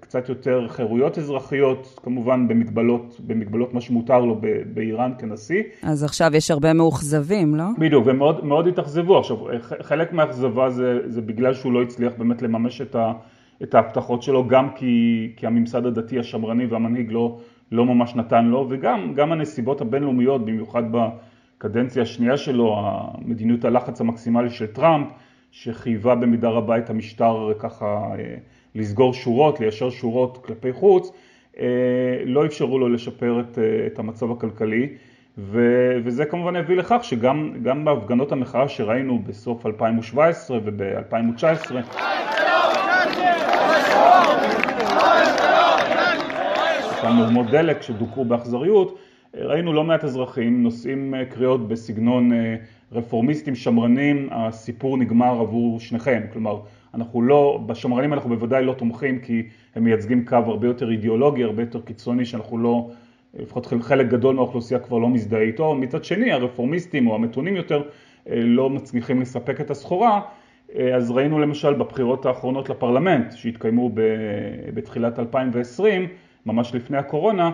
קצת 0.00 0.28
יותר 0.28 0.68
חירויות 0.68 1.18
אזרחיות, 1.18 1.98
כמובן 2.02 2.48
במגבלות, 2.48 3.20
במגבלות 3.26 3.74
מה 3.74 3.80
שמותר 3.80 4.20
לו 4.20 4.40
באיראן 4.74 5.12
כנשיא. 5.18 5.62
אז 5.82 6.04
עכשיו 6.04 6.36
יש 6.36 6.50
הרבה 6.50 6.72
מאוכזבים, 6.72 7.54
לא? 7.54 7.64
בדיוק, 7.78 8.04
ומאוד 8.06 8.44
מאוד 8.44 8.66
התאכזבו. 8.66 9.18
עכשיו, 9.18 9.36
חלק 9.82 10.12
מהאכזבה 10.12 10.70
זה, 10.70 10.98
זה 11.06 11.20
בגלל 11.20 11.54
שהוא 11.54 11.72
לא 11.72 11.82
הצליח 11.82 12.12
באמת 12.18 12.42
לממש 12.42 12.80
את, 12.80 12.94
ה, 12.94 13.12
את 13.62 13.74
ההבטחות 13.74 14.22
שלו, 14.22 14.48
גם 14.48 14.68
כי, 14.74 15.32
כי 15.36 15.46
הממסד 15.46 15.86
הדתי 15.86 16.18
השמרני 16.18 16.66
והמנהיג 16.66 17.12
לא, 17.12 17.38
לא 17.72 17.84
ממש 17.84 18.14
נתן 18.14 18.44
לו, 18.44 18.66
וגם 18.70 19.32
הנסיבות 19.32 19.80
הבינלאומיות, 19.80 20.44
במיוחד 20.44 20.82
בקדנציה 20.92 22.02
השנייה 22.02 22.36
שלו, 22.36 22.76
המדיניות 22.78 23.64
הלחץ 23.64 24.00
המקסימלי 24.00 24.50
של 24.50 24.66
טראמפ, 24.66 25.08
שחייבה 25.50 26.14
במידה 26.14 26.48
רבה 26.48 26.78
את 26.78 26.90
המשטר 26.90 27.52
ככה 27.58 27.86
אה, 28.18 28.36
לסגור 28.74 29.14
שורות, 29.14 29.60
ליישר 29.60 29.90
שורות 29.90 30.38
כלפי 30.44 30.72
חוץ, 30.72 31.12
אה, 31.58 31.66
לא 32.24 32.46
אפשרו 32.46 32.78
לו 32.78 32.88
לשפר 32.88 33.40
את, 33.40 33.58
אה, 33.58 33.86
את 33.86 33.98
המצב 33.98 34.30
הכלכלי. 34.30 34.88
ו, 35.38 35.60
וזה 36.04 36.24
כמובן 36.24 36.56
הביא 36.56 36.76
לכך 36.76 36.98
שגם 37.02 37.84
בהפגנות 37.84 38.32
המחאה 38.32 38.68
שראינו 38.68 39.18
בסוף 39.18 39.66
2017 39.66 40.58
וב-2019 40.64 41.74
אותם 46.96 47.50
דלק 47.50 47.82
שדוכאו 47.82 48.24
באכזריות, 48.24 48.98
ראינו 49.34 49.72
לא 49.72 49.84
מעט 49.84 50.04
אזרחים 50.04 50.62
נושאים 50.62 51.14
קריאות 51.30 51.68
בסגנון 51.68 52.30
רפורמיסטים 52.92 53.54
שמרנים, 53.54 54.28
הסיפור 54.32 54.98
נגמר 54.98 55.40
עבור 55.40 55.80
שניכם, 55.80 56.22
כלומר 56.32 56.60
אנחנו 56.94 57.22
לא, 57.22 57.60
בשמרנים 57.66 58.12
אנחנו 58.12 58.30
בוודאי 58.30 58.64
לא 58.64 58.72
תומכים 58.72 59.18
כי 59.18 59.42
הם 59.74 59.84
מייצגים 59.84 60.24
קו 60.24 60.36
הרבה 60.36 60.66
יותר 60.66 60.90
אידיאולוגי, 60.90 61.44
הרבה 61.44 61.62
יותר 61.62 61.80
קיצוני 61.80 62.24
שאנחנו 62.24 62.58
לא, 62.58 62.90
לפחות 63.38 63.66
חלק 63.66 64.08
גדול 64.08 64.34
מהאוכלוסייה 64.34 64.80
כבר 64.80 64.98
לא 64.98 65.08
מזדהה 65.08 65.40
איתו, 65.40 65.74
מצד 65.74 66.04
שני 66.04 66.32
הרפורמיסטים 66.32 67.06
או 67.06 67.14
המתונים 67.14 67.56
יותר 67.56 67.82
לא 68.26 68.70
מצליחים 68.70 69.20
לספק 69.20 69.60
את 69.60 69.70
הסחורה, 69.70 70.20
אז 70.94 71.10
ראינו 71.10 71.38
למשל 71.38 71.72
בבחירות 71.72 72.26
האחרונות 72.26 72.70
לפרלמנט 72.70 73.32
שהתקיימו 73.32 73.90
בתחילת 74.74 75.18
2020, 75.18 76.06
ממש 76.46 76.74
לפני 76.74 76.96
הקורונה, 76.98 77.50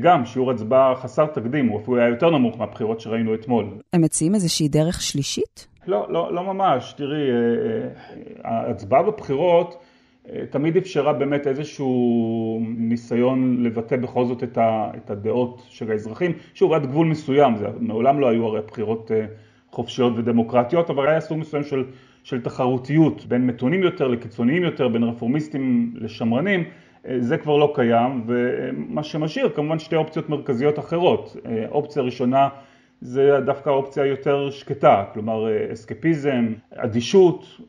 גם 0.00 0.24
שיעור 0.24 0.50
הצבעה 0.50 0.94
חסר 0.94 1.26
תקדים, 1.26 1.68
הוא 1.68 1.80
אפילו 1.80 1.96
היה 1.96 2.08
יותר 2.08 2.30
נמוך 2.30 2.58
מהבחירות 2.58 3.00
שראינו 3.00 3.34
אתמול. 3.34 3.66
הם 3.92 4.02
מציעים 4.02 4.34
איזושהי 4.34 4.68
דרך 4.68 5.02
שלישית? 5.02 5.71
לא, 5.86 6.06
לא, 6.08 6.34
לא 6.34 6.44
ממש. 6.44 6.94
תראי, 6.96 7.28
ההצבעה 8.44 9.02
בבחירות 9.02 9.84
תמיד 10.50 10.76
אפשרה 10.76 11.12
באמת 11.12 11.46
איזשהו 11.46 12.60
ניסיון 12.76 13.62
לבטא 13.62 13.96
בכל 13.96 14.24
זאת 14.24 14.42
את, 14.42 14.58
ה, 14.58 14.90
את 14.96 15.10
הדעות 15.10 15.62
של 15.68 15.90
האזרחים. 15.90 16.32
שוב, 16.54 16.72
עד 16.72 16.86
גבול 16.86 17.06
מסוים, 17.06 17.56
זה 17.56 17.66
מעולם 17.80 18.20
לא 18.20 18.28
היו 18.28 18.46
הרי 18.46 18.60
בחירות 18.66 19.10
חופשיות 19.70 20.12
ודמוקרטיות, 20.16 20.90
אבל 20.90 21.08
היה 21.08 21.20
סוג 21.20 21.38
מסוים 21.38 21.62
של, 21.64 21.84
של 22.24 22.40
תחרותיות 22.40 23.26
בין 23.26 23.46
מתונים 23.46 23.82
יותר 23.82 24.08
לקיצוניים 24.08 24.62
יותר, 24.62 24.88
בין 24.88 25.02
רפורמיסטים 25.02 25.92
לשמרנים. 25.94 26.64
זה 27.18 27.38
כבר 27.38 27.56
לא 27.56 27.72
קיים, 27.74 28.24
ומה 28.26 29.02
שמשאיר 29.02 29.48
כמובן 29.48 29.78
שתי 29.78 29.96
אופציות 29.96 30.28
מרכזיות 30.28 30.78
אחרות. 30.78 31.36
אופציה 31.70 32.02
ראשונה 32.02 32.48
זה 33.04 33.38
דווקא 33.44 33.70
אופציה 33.70 34.06
יותר 34.06 34.50
שקטה, 34.50 35.04
כלומר 35.14 35.46
אסקפיזם, 35.72 36.52
אדישות, 36.74 37.60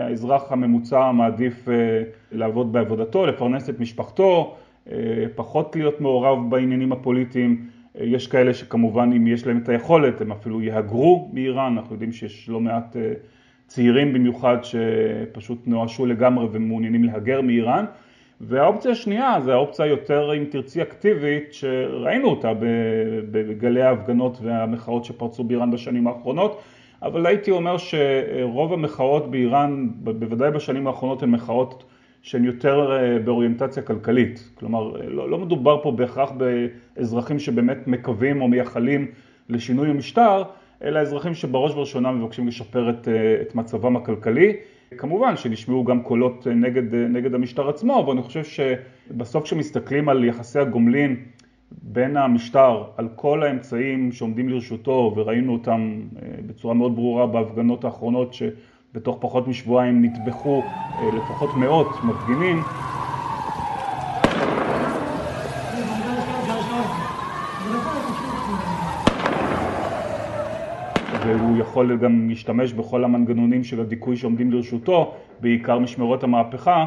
האזרח 0.00 0.52
הממוצע 0.52 1.10
מעדיף 1.12 1.68
לעבוד 2.32 2.72
בעבודתו, 2.72 3.26
לפרנס 3.26 3.70
את 3.70 3.80
משפחתו, 3.80 4.56
פחות 5.34 5.76
להיות 5.76 6.00
מעורב 6.00 6.50
בעניינים 6.50 6.92
הפוליטיים. 6.92 7.66
יש 7.94 8.26
כאלה 8.26 8.54
שכמובן 8.54 9.10
אם 9.16 9.26
יש 9.26 9.46
להם 9.46 9.58
את 9.58 9.68
היכולת 9.68 10.20
הם 10.20 10.32
אפילו 10.32 10.62
יהגרו 10.62 11.30
מאיראן, 11.32 11.72
אנחנו 11.78 11.94
יודעים 11.94 12.12
שיש 12.12 12.48
לא 12.48 12.60
מעט 12.60 12.96
צעירים 13.66 14.12
במיוחד 14.12 14.56
שפשוט 14.62 15.66
נואשו 15.66 16.06
לגמרי 16.06 16.46
ומעוניינים 16.52 17.04
להגר 17.04 17.40
מאיראן. 17.40 17.84
והאופציה 18.40 18.90
השנייה 18.90 19.40
זה 19.40 19.52
האופציה 19.52 19.86
יותר, 19.86 20.30
אם 20.36 20.44
תרצי, 20.50 20.82
אקטיבית, 20.82 21.54
שראינו 21.54 22.28
אותה 22.28 22.52
בגלי 23.30 23.82
ההפגנות 23.82 24.38
והמחאות 24.42 25.04
שפרצו 25.04 25.44
באיראן 25.44 25.70
בשנים 25.70 26.06
האחרונות, 26.06 26.60
אבל 27.02 27.26
הייתי 27.26 27.50
אומר 27.50 27.76
שרוב 27.76 28.72
המחאות 28.72 29.30
באיראן, 29.30 29.88
בוודאי 29.94 30.50
בשנים 30.50 30.86
האחרונות, 30.86 31.22
הן 31.22 31.30
מחאות 31.30 31.84
שהן 32.22 32.44
יותר 32.44 32.98
באוריינטציה 33.24 33.82
כלכלית. 33.82 34.50
כלומר, 34.54 34.92
לא, 35.08 35.30
לא 35.30 35.38
מדובר 35.38 35.82
פה 35.82 35.90
בהכרח 35.90 36.32
באזרחים 36.96 37.38
שבאמת 37.38 37.86
מקווים 37.86 38.42
או 38.42 38.48
מייחלים 38.48 39.06
לשינוי 39.48 39.90
המשטר, 39.90 40.42
אלא 40.84 41.00
אזרחים 41.00 41.34
שבראש 41.34 41.72
ובראשונה 41.72 42.12
מבקשים 42.12 42.48
לשפר 42.48 42.90
את, 42.90 43.08
את 43.42 43.54
מצבם 43.54 43.96
הכלכלי. 43.96 44.52
כמובן 44.98 45.36
שנשמעו 45.36 45.84
גם 45.84 46.02
קולות 46.02 46.46
נגד, 46.46 46.94
נגד 46.94 47.34
המשטר 47.34 47.68
עצמו, 47.68 48.00
אבל 48.00 48.12
אני 48.12 48.22
חושב 48.22 48.44
שבסוף 48.44 49.44
כשמסתכלים 49.44 50.08
על 50.08 50.24
יחסי 50.24 50.58
הגומלין 50.58 51.16
בין 51.82 52.16
המשטר, 52.16 52.84
על 52.96 53.08
כל 53.16 53.42
האמצעים 53.42 54.12
שעומדים 54.12 54.48
לרשותו, 54.48 55.12
וראינו 55.16 55.52
אותם 55.52 56.00
בצורה 56.46 56.74
מאוד 56.74 56.94
ברורה 56.96 57.26
בהפגנות 57.26 57.84
האחרונות, 57.84 58.34
שבתוך 58.34 59.18
פחות 59.20 59.48
משבועיים 59.48 60.04
נטבחו 60.04 60.70
לפחות 60.98 61.54
מאות 61.54 62.04
מפגינים, 62.04 62.64
והוא 71.54 71.62
יכול 71.62 71.96
גם 71.96 72.28
להשתמש 72.28 72.72
בכל 72.72 73.04
המנגנונים 73.04 73.64
של 73.64 73.80
הדיכוי 73.80 74.16
שעומדים 74.16 74.52
לרשותו, 74.52 75.14
בעיקר 75.40 75.78
משמרות 75.78 76.24
המהפכה, 76.24 76.86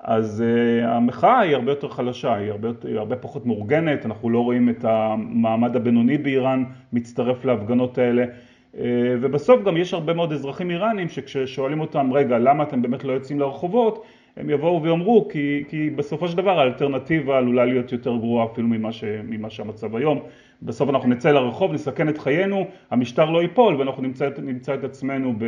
אז 0.00 0.44
uh, 0.44 0.86
המחאה 0.86 1.38
היא 1.40 1.54
הרבה 1.54 1.72
יותר 1.72 1.88
חלשה, 1.88 2.34
היא 2.34 2.50
הרבה, 2.50 2.68
היא 2.84 2.98
הרבה 2.98 3.16
פחות 3.16 3.46
מאורגנת, 3.46 4.06
אנחנו 4.06 4.30
לא 4.30 4.38
רואים 4.40 4.68
את 4.68 4.84
המעמד 4.84 5.76
הבינוני 5.76 6.18
באיראן 6.18 6.64
מצטרף 6.92 7.44
להפגנות 7.44 7.98
האלה, 7.98 8.24
uh, 8.24 8.78
ובסוף 9.20 9.62
גם 9.64 9.76
יש 9.76 9.94
הרבה 9.94 10.12
מאוד 10.12 10.32
אזרחים 10.32 10.70
איראנים 10.70 11.08
שכששואלים 11.08 11.80
אותם, 11.80 12.12
רגע, 12.12 12.38
למה 12.38 12.62
אתם 12.62 12.82
באמת 12.82 13.04
לא 13.04 13.12
יוצאים 13.12 13.40
לרחובות, 13.40 14.04
הם 14.36 14.50
יבואו 14.50 14.82
ויאמרו, 14.82 15.28
כי, 15.28 15.64
כי 15.68 15.90
בסופו 15.90 16.28
של 16.28 16.36
דבר 16.36 16.60
האלטרנטיבה 16.60 17.38
עלולה 17.38 17.64
להיות 17.64 17.92
יותר 17.92 18.16
גרועה 18.16 18.46
אפילו 18.52 18.68
ממה, 18.68 18.92
ש, 18.92 19.04
ממה 19.24 19.50
שהמצב 19.50 19.96
היום. 19.96 20.20
בסוף 20.62 20.90
אנחנו 20.90 21.08
נצא 21.08 21.32
לרחוב, 21.32 21.72
נסכן 21.72 22.08
את 22.08 22.18
חיינו, 22.18 22.66
המשטר 22.90 23.30
לא 23.30 23.42
ייפול 23.42 23.74
ואנחנו 23.74 24.02
נמצא, 24.02 24.28
נמצא 24.42 24.74
את 24.74 24.84
עצמנו 24.84 25.34
ב, 25.38 25.44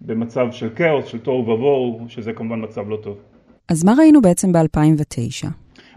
במצב 0.00 0.48
של 0.50 0.68
כאוס, 0.76 1.06
של 1.06 1.18
תוהו 1.18 1.38
ובוהו, 1.38 2.04
שזה 2.08 2.32
כמובן 2.32 2.64
מצב 2.64 2.88
לא 2.88 2.96
טוב. 2.96 3.18
אז 3.68 3.84
מה 3.84 3.92
ראינו 3.98 4.20
בעצם 4.22 4.52
ב-2009? 4.52 5.48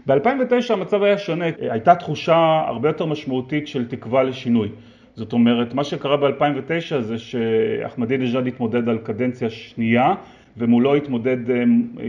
ב-2009 0.06 0.72
המצב 0.72 1.02
היה 1.02 1.18
שונה, 1.18 1.44
הייתה 1.60 1.94
תחושה 1.94 2.62
הרבה 2.66 2.88
יותר 2.88 3.06
משמעותית 3.06 3.68
של 3.68 3.88
תקווה 3.88 4.22
לשינוי. 4.22 4.68
זאת 5.14 5.32
אומרת, 5.32 5.74
מה 5.74 5.84
שקרה 5.84 6.16
ב-2009 6.16 7.00
זה 7.00 7.18
שאחמדינג'אד 7.18 8.46
התמודד 8.46 8.88
על 8.88 8.98
קדנציה 8.98 9.50
שנייה, 9.50 10.14
ומולו 10.56 10.94
התמודד, 10.94 11.36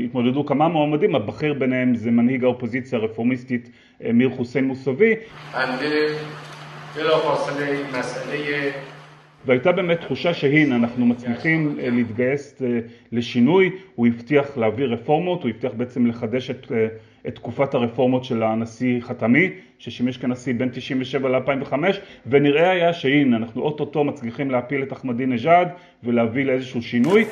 התמודדו 0.05 0.45
כמה 0.45 0.67
מועמדים, 0.67 1.15
הבכיר 1.15 1.53
ביניהם 1.53 1.95
זה 1.95 2.11
מנהיג 2.11 2.43
האופוזיציה 2.43 2.99
הרפורמיסטית 2.99 3.69
מיר 4.13 4.29
חוסיין 4.29 4.65
מוסווי. 4.65 5.15
והייתה 9.45 9.71
באמת 9.71 10.01
תחושה 10.01 10.33
שהנה 10.33 10.75
אנחנו 10.75 11.05
מצליחים 11.05 11.75
להתגייס 11.77 12.61
לשינוי, 13.11 13.69
הוא 13.95 14.07
הבטיח 14.07 14.57
להעביר 14.57 14.93
רפורמות, 14.93 15.43
הוא 15.43 15.49
הבטיח 15.49 15.71
בעצם 15.77 16.07
לחדש 16.07 16.49
את, 16.49 16.71
את 17.27 17.35
תקופת 17.35 17.73
הרפורמות 17.73 18.23
של 18.23 18.43
הנשיא 18.43 19.01
חתמי, 19.01 19.49
ששימש 19.79 20.17
כנשיא 20.17 20.53
בין 20.57 20.69
97 20.69 21.29
ל-2005, 21.29 21.73
ונראה 22.27 22.69
היה 22.69 22.93
שהנה 22.93 23.37
אנחנו 23.37 23.61
אוטוטו 23.61 24.03
מצליחים 24.03 24.51
להפיל 24.51 24.83
את 24.83 24.93
אחמדינג'אד 24.93 25.67
ולהביא 26.03 26.45
לאיזשהו 26.45 26.81
שינוי. 26.81 27.25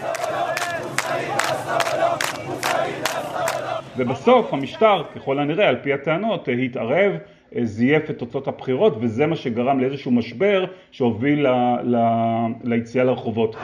ובסוף 4.00 4.54
המשטר, 4.54 5.04
ככל 5.16 5.40
הנראה, 5.40 5.68
על 5.68 5.76
פי 5.84 5.94
הטענות, 5.94 6.48
התערב, 6.66 7.12
זייף 7.64 8.10
את 8.10 8.18
תוצאות 8.18 8.48
הבחירות, 8.48 8.98
וזה 9.02 9.28
מה 9.28 9.36
שגרם 9.36 9.80
לאיזשהו 9.80 10.12
משבר 10.12 10.66
שהוביל 10.92 11.46
ליציאה 12.64 13.04
לרחובות. 13.04 13.56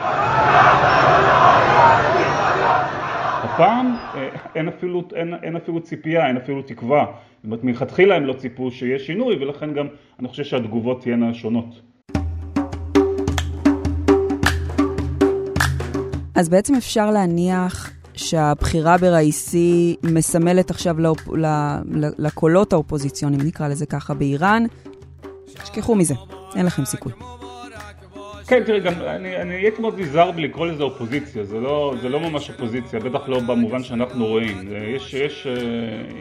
הפעם 3.43 3.95
אין 4.55 4.67
אפילו, 4.67 5.03
אין, 5.15 5.33
אין 5.43 5.55
אפילו 5.55 5.81
ציפייה, 5.81 6.27
אין 6.27 6.37
אפילו 6.37 6.61
תקווה. 6.61 7.05
זאת 7.05 7.45
אומרת, 7.45 7.63
מלכתחילה 7.63 8.15
הם 8.15 8.25
לא 8.25 8.33
ציפו 8.33 8.71
שיש 8.71 9.07
שינוי, 9.07 9.35
ולכן 9.35 9.73
גם 9.73 9.87
אני 10.19 10.27
חושב 10.27 10.43
שהתגובות 10.43 11.01
תהיינה 11.01 11.33
שונות. 11.33 11.81
אז 16.35 16.49
בעצם 16.49 16.75
אפשר 16.75 17.11
להניח 17.11 17.94
שהבחירה 18.15 18.97
בראיסי 18.97 19.95
מסמלת 20.03 20.69
עכשיו 20.69 20.99
לאופ... 20.99 21.19
לקולות 22.17 22.73
האופוזיציוניים, 22.73 23.41
נקרא 23.41 23.67
לזה 23.67 23.85
ככה, 23.85 24.13
באיראן. 24.13 24.63
תשכחו 25.45 25.95
מזה, 25.95 26.13
אין 26.55 26.65
לכם 26.65 26.85
סיכוי. 26.85 27.11
כן, 28.47 28.63
תראה, 28.63 28.79
גם 28.79 28.93
אני, 28.93 29.37
אני 29.37 29.53
הייתי 29.55 29.81
מאוד 29.81 29.99
נזהר 29.99 30.31
בלקרוא 30.31 30.67
לזה 30.67 30.83
אופוזיציה, 30.83 31.43
זה 31.43 31.59
לא, 31.59 31.95
זה 32.01 32.09
לא 32.09 32.19
ממש 32.19 32.49
אופוזיציה, 32.49 32.99
בטח 32.99 33.29
לא 33.29 33.39
במובן 33.39 33.83
שאנחנו 33.83 34.25
רואים. 34.25 34.57
יש, 34.95 35.13
יש, 35.13 35.47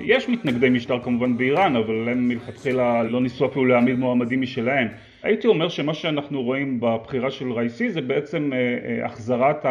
יש 0.04 0.28
מתנגדי 0.28 0.70
משטר 0.70 1.00
כמובן 1.02 1.36
באיראן, 1.36 1.76
אבל 1.76 2.08
הם 2.08 2.28
מלכתחילה 2.28 3.02
לא 3.02 3.20
ניסו 3.20 3.46
אפילו 3.46 3.64
להעמיד 3.64 3.98
מועמדים 3.98 4.40
משלהם. 4.40 4.88
הייתי 5.22 5.46
אומר 5.46 5.68
שמה 5.68 5.94
שאנחנו 5.94 6.42
רואים 6.42 6.80
בבחירה 6.80 7.30
של 7.30 7.52
רייסי 7.52 7.90
זה 7.90 8.00
בעצם 8.00 8.52
אה, 8.52 8.58
אה, 8.58 9.06
החזרת 9.06 9.64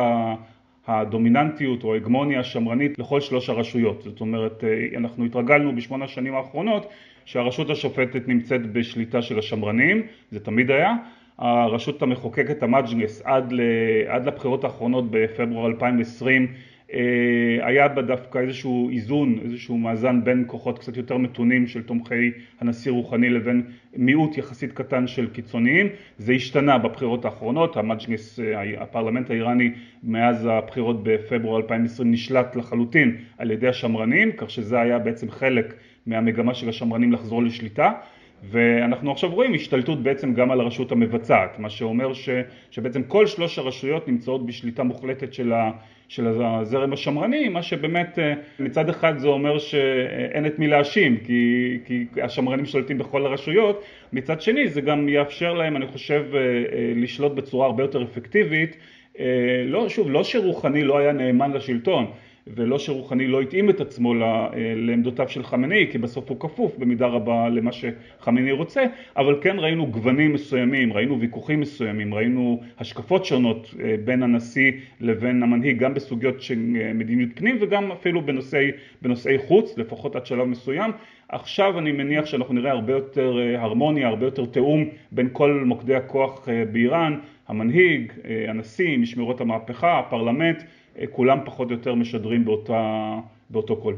הדומיננטיות 0.87 1.83
או 1.83 1.93
ההגמוניה 1.93 2.39
השמרנית 2.39 2.99
לכל 2.99 3.21
שלוש 3.21 3.49
הרשויות. 3.49 4.01
זאת 4.01 4.21
אומרת, 4.21 4.63
אה, 4.63 4.97
אנחנו 4.97 5.25
התרגלנו 5.25 5.75
בשמונה 5.75 6.05
השנים 6.05 6.35
האחרונות 6.35 6.89
שהרשות 7.25 7.69
השופטת 7.69 8.27
נמצאת 8.27 8.71
בשליטה 8.71 9.21
של 9.21 9.39
השמרנים, 9.39 10.01
זה 10.31 10.39
תמיד 10.39 10.71
היה. 10.71 10.95
הרשות 11.37 12.01
המחוקקת 12.01 12.63
המג'נס 12.63 13.21
עד, 13.25 13.53
עד 14.07 14.25
לבחירות 14.25 14.63
האחרונות 14.63 15.11
בפברואר 15.11 15.67
2020 15.67 16.41
אה, 16.41 16.47
היה 17.61 17.87
בה 17.87 18.01
דווקא 18.01 18.37
איזשהו 18.37 18.89
איזון, 18.89 19.39
איזשהו 19.43 19.77
מאזן 19.77 20.23
בין 20.23 20.43
כוחות 20.47 20.79
קצת 20.79 20.97
יותר 20.97 21.17
מתונים 21.17 21.67
של 21.67 21.83
תומכי 21.83 22.31
הנשיא 22.59 22.91
רוחני 22.91 23.29
לבין 23.29 23.63
מיעוט 23.95 24.37
יחסית 24.37 24.71
קטן 24.71 25.07
של 25.07 25.29
קיצוניים. 25.29 25.87
זה 26.17 26.33
השתנה 26.33 26.77
בבחירות 26.77 27.25
האחרונות, 27.25 27.77
המג'נס, 27.77 28.39
אה, 28.39 28.83
הפרלמנט 28.83 29.29
האיראני 29.29 29.71
מאז 30.03 30.45
הבחירות 30.45 31.03
בפברואר 31.03 31.57
2020 31.57 32.11
נשלט 32.11 32.55
לחלוטין 32.55 33.17
על 33.37 33.51
ידי 33.51 33.67
השמרנים, 33.67 34.31
כך 34.37 34.49
שזה 34.49 34.79
היה 34.81 34.99
בעצם 34.99 35.31
חלק 35.31 35.73
מהמגמה 36.05 36.53
של 36.53 36.69
השמרנים 36.69 37.11
לחזור 37.11 37.43
לשליטה. 37.43 37.91
ואנחנו 38.51 39.11
עכשיו 39.11 39.31
רואים 39.31 39.53
השתלטות 39.53 40.03
בעצם 40.03 40.33
גם 40.33 40.51
על 40.51 40.61
הרשות 40.61 40.91
המבצעת, 40.91 41.59
מה 41.59 41.69
שאומר 41.69 42.13
ש, 42.13 42.29
שבעצם 42.71 43.03
כל 43.03 43.27
שלוש 43.27 43.59
הרשויות 43.59 44.07
נמצאות 44.07 44.45
בשליטה 44.45 44.83
מוחלטת 44.83 45.33
של, 45.33 45.53
ה, 45.53 45.71
של 46.07 46.27
הזרם 46.27 46.93
השמרני, 46.93 47.49
מה 47.49 47.61
שבאמת 47.61 48.19
אה, 48.19 48.33
מצד 48.59 48.89
אחד 48.89 49.17
זה 49.17 49.27
אומר 49.27 49.59
שאין 49.59 50.45
את 50.45 50.59
מי 50.59 50.67
להאשים, 50.67 51.17
כי, 51.17 51.79
כי 51.85 52.05
השמרנים 52.21 52.65
שולטים 52.65 52.97
בכל 52.97 53.25
הרשויות, 53.25 53.83
מצד 54.13 54.41
שני 54.41 54.67
זה 54.67 54.81
גם 54.81 55.09
יאפשר 55.09 55.53
להם, 55.53 55.77
אני 55.77 55.87
חושב, 55.87 56.25
אה, 56.33 56.39
אה, 56.39 56.93
לשלוט 56.95 57.31
בצורה 57.31 57.65
הרבה 57.65 57.83
יותר 57.83 58.03
אפקטיבית, 58.03 58.77
לא, 59.65 59.89
שוב, 59.89 60.11
לא 60.11 60.23
שרוחני 60.23 60.83
לא 60.83 60.97
היה 60.97 61.11
נאמן 61.11 61.51
לשלטון, 61.51 62.05
ולא 62.47 62.79
שרוחני 62.79 63.27
לא 63.27 63.41
התאים 63.41 63.69
את 63.69 63.81
עצמו 63.81 64.13
לעמדותיו 64.75 65.29
של 65.29 65.43
חמינאי, 65.43 65.87
כי 65.91 65.97
בסוף 65.97 66.29
הוא 66.29 66.39
כפוף 66.39 66.77
במידה 66.77 67.07
רבה 67.07 67.49
למה 67.49 67.71
שחמינאי 67.71 68.51
רוצה, 68.51 68.83
אבל 69.17 69.37
כן 69.41 69.59
ראינו 69.59 69.87
גוונים 69.87 70.33
מסוימים, 70.33 70.93
ראינו 70.93 71.19
ויכוחים 71.19 71.59
מסוימים, 71.59 72.13
ראינו 72.13 72.61
השקפות 72.79 73.25
שונות 73.25 73.73
אה, 73.83 73.95
בין 74.05 74.23
הנשיא 74.23 74.71
לבין 74.99 75.43
המנהיג, 75.43 75.77
גם 75.77 75.93
בסוגיות 75.93 76.41
של 76.41 76.59
אה, 76.75 76.93
מדיניות 76.93 77.29
פנים 77.35 77.57
וגם 77.61 77.91
אפילו 77.91 78.21
בנושאי, 78.21 78.71
בנושאי 79.01 79.37
חוץ, 79.37 79.77
לפחות 79.77 80.15
עד 80.15 80.25
שלב 80.25 80.43
מסוים. 80.43 80.91
עכשיו 81.29 81.79
אני 81.79 81.91
מניח 81.91 82.25
שאנחנו 82.25 82.53
נראה 82.53 82.71
הרבה 82.71 82.93
יותר 82.93 83.39
אה, 83.39 83.61
הרמוניה, 83.61 84.07
הרבה 84.07 84.25
יותר 84.25 84.45
תיאום 84.45 84.85
בין 85.11 85.29
כל 85.31 85.63
מוקדי 85.65 85.95
הכוח 85.95 86.47
באיראן, 86.71 87.19
המנהיג, 87.47 88.11
הנשיא, 88.47 88.97
משמרות 88.97 89.41
המהפכה, 89.41 89.99
הפרלמנט, 89.99 90.61
אה, 90.61 90.67
כולם 91.11 91.37
פחות 91.45 91.67
או 91.71 91.75
יותר 91.75 91.95
משדרים 91.95 92.45
באותה, 92.45 92.73
באותו 93.49 93.81
קול. 93.81 93.95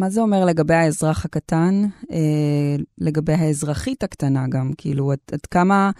מה 0.00 0.10
זה 0.10 0.20
אומר 0.20 0.44
לגבי 0.44 0.74
האזרח 0.74 1.24
הקטן, 1.24 1.82
אה, 2.10 2.76
לגבי 2.98 3.32
האזרחית 3.32 4.02
הקטנה 4.02 4.46
גם? 4.48 4.70
כאילו, 4.78 5.12
עד, 5.12 5.18
עד 5.32 5.46
כמה 5.46 5.90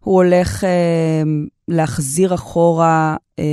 הוא 0.00 0.14
הולך 0.14 0.64
אה, 0.64 1.22
להחזיר 1.68 2.34
אחורה 2.34 3.16
אה, 3.38 3.44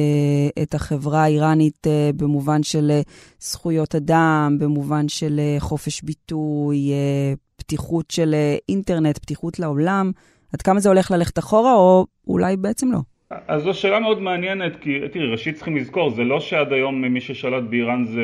את 0.63 0.74
החברה 0.74 1.24
האיראנית 1.24 1.88
אה, 1.88 2.10
במובן 2.15 2.63
של 2.63 2.91
אה, 2.91 3.02
זכויות 3.39 3.96
אדם, 3.96 4.58
במובן 4.60 5.08
של 5.08 5.39
אה, 5.39 5.60
חופש 5.60 6.02
ביטוי, 6.02 6.91
אה, 6.91 7.34
פתיחות 7.56 8.12
של 8.12 8.34
אה, 8.34 8.56
אינטרנט, 8.69 9.17
פתיחות 9.17 9.60
לעולם? 9.60 10.12
עד 10.54 10.62
כמה 10.62 10.80
זה 10.80 10.89
הולך 10.89 11.12
ללכת 11.12 11.39
אחורה, 11.39 11.74
או 11.74 12.06
אולי 12.28 12.58
בעצם 12.58 12.91
לא? 12.91 13.00
אז 13.48 13.63
זו 13.63 13.74
שאלה 13.74 14.00
מאוד 14.00 14.22
מעניינת, 14.22 14.76
כי 14.76 15.00
תראי, 15.12 15.26
ראשית 15.26 15.56
צריכים 15.56 15.78
לזכור, 15.78 16.10
זה 16.10 16.24
לא 16.24 16.39
שעד 16.39 16.74
היום 16.74 17.02
מי 17.02 17.22
ששלט 17.22 17.63
באיראן 17.63 18.04
זה, 18.04 18.22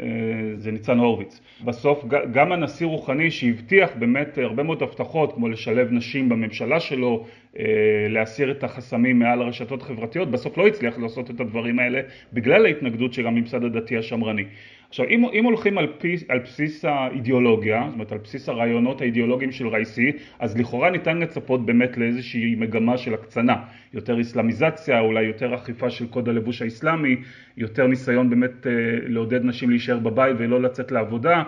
אה, 0.00 0.56
זה 0.56 0.70
ניצן 0.72 0.98
הורוביץ. 0.98 1.40
בסוף 1.64 2.04
גם 2.32 2.52
הנשיא 2.52 2.86
רוחני 2.86 3.30
שהבטיח 3.30 3.90
באמת 3.98 4.38
הרבה 4.38 4.62
מאוד 4.62 4.82
הבטחות, 4.82 5.32
כמו 5.32 5.48
לשלב 5.48 5.88
נשים 5.92 6.28
בממשלה 6.28 6.80
שלו, 6.80 7.26
אה, 7.58 7.64
להסיר 8.08 8.50
את 8.50 8.64
החסמים 8.64 9.18
מעל 9.18 9.42
הרשתות 9.42 9.82
החברתיות, 9.82 10.30
בסוף 10.30 10.58
לא 10.58 10.66
הצליח 10.66 10.98
לעשות 10.98 11.30
את 11.30 11.40
הדברים 11.40 11.78
האלה 11.78 12.00
בגלל 12.32 12.66
ההתנגדות 12.66 13.12
של 13.12 13.26
הממסד 13.26 13.64
הדתי 13.64 13.96
השמרני. 13.96 14.44
עכשיו 14.90 15.06
אם, 15.08 15.24
אם 15.32 15.44
הולכים 15.44 15.78
על, 15.78 15.86
פי, 15.98 16.16
על 16.28 16.38
בסיס 16.38 16.84
האידיאולוגיה, 16.84 17.82
זאת 17.86 17.94
אומרת 17.94 18.12
על 18.12 18.18
בסיס 18.18 18.48
הרעיונות 18.48 19.00
האידיאולוגיים 19.00 19.52
של 19.52 19.68
רייסי, 19.68 20.12
אז 20.38 20.58
לכאורה 20.58 20.90
ניתן 20.90 21.18
לצפות 21.18 21.66
באמת 21.66 21.96
לאיזושהי 21.96 22.54
מגמה 22.54 22.98
של 22.98 23.14
הקצנה, 23.14 23.56
יותר 23.94 24.20
אסלאמיזציה, 24.20 25.00
אולי 25.00 25.22
יותר 25.22 25.54
אכיפה 25.54 25.90
של 25.90 26.06
קוד 26.06 26.28
הלבוש 26.28 26.62
האסלאמי, 26.62 27.16
יותר 27.56 27.86
ניסיון 27.86 28.30
באמת 28.30 28.66
אה, 28.66 28.72
לעודד 29.02 29.44
נשים 29.44 29.70
להישאר 29.70 29.98
בבית 29.98 30.36
ולא 30.38 30.62
לצאת 30.62 30.92
לעבודה, 30.92 31.42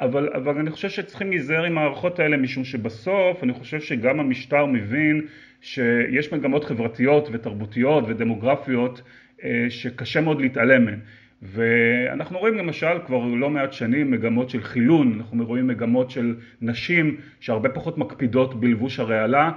אבל, 0.00 0.28
אבל 0.34 0.58
אני 0.58 0.70
חושב 0.70 0.88
שצריכים 0.88 1.30
להיזהר 1.30 1.64
עם 1.64 1.78
הערכות 1.78 2.20
האלה 2.20 2.36
משום 2.36 2.64
שבסוף 2.64 3.42
אני 3.42 3.52
חושב 3.52 3.80
שגם 3.80 4.20
המשטר 4.20 4.66
מבין 4.66 5.26
שיש 5.60 6.32
מגמות 6.32 6.64
חברתיות 6.64 7.28
ותרבותיות 7.32 8.04
ודמוגרפיות 8.08 9.02
אה, 9.44 9.66
שקשה 9.68 10.20
מאוד 10.20 10.40
להתעלם 10.40 10.84
מהן. 10.84 11.00
ואנחנו 11.42 12.38
רואים 12.38 12.54
למשל 12.54 12.98
כבר 13.06 13.24
לא 13.24 13.50
מעט 13.50 13.72
שנים 13.72 14.10
מגמות 14.10 14.50
של 14.50 14.62
חילון, 14.62 15.12
אנחנו 15.16 15.46
רואים 15.46 15.66
מגמות 15.66 16.10
של 16.10 16.34
נשים 16.60 17.16
שהרבה 17.40 17.68
פחות 17.68 17.98
מקפידות 17.98 18.60
בלבוש 18.60 19.00
הרעלה 19.00 19.50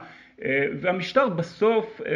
אה, 0.46 0.66
והמשטר 0.82 1.30
בסוף 1.30 2.02
אה, 2.06 2.12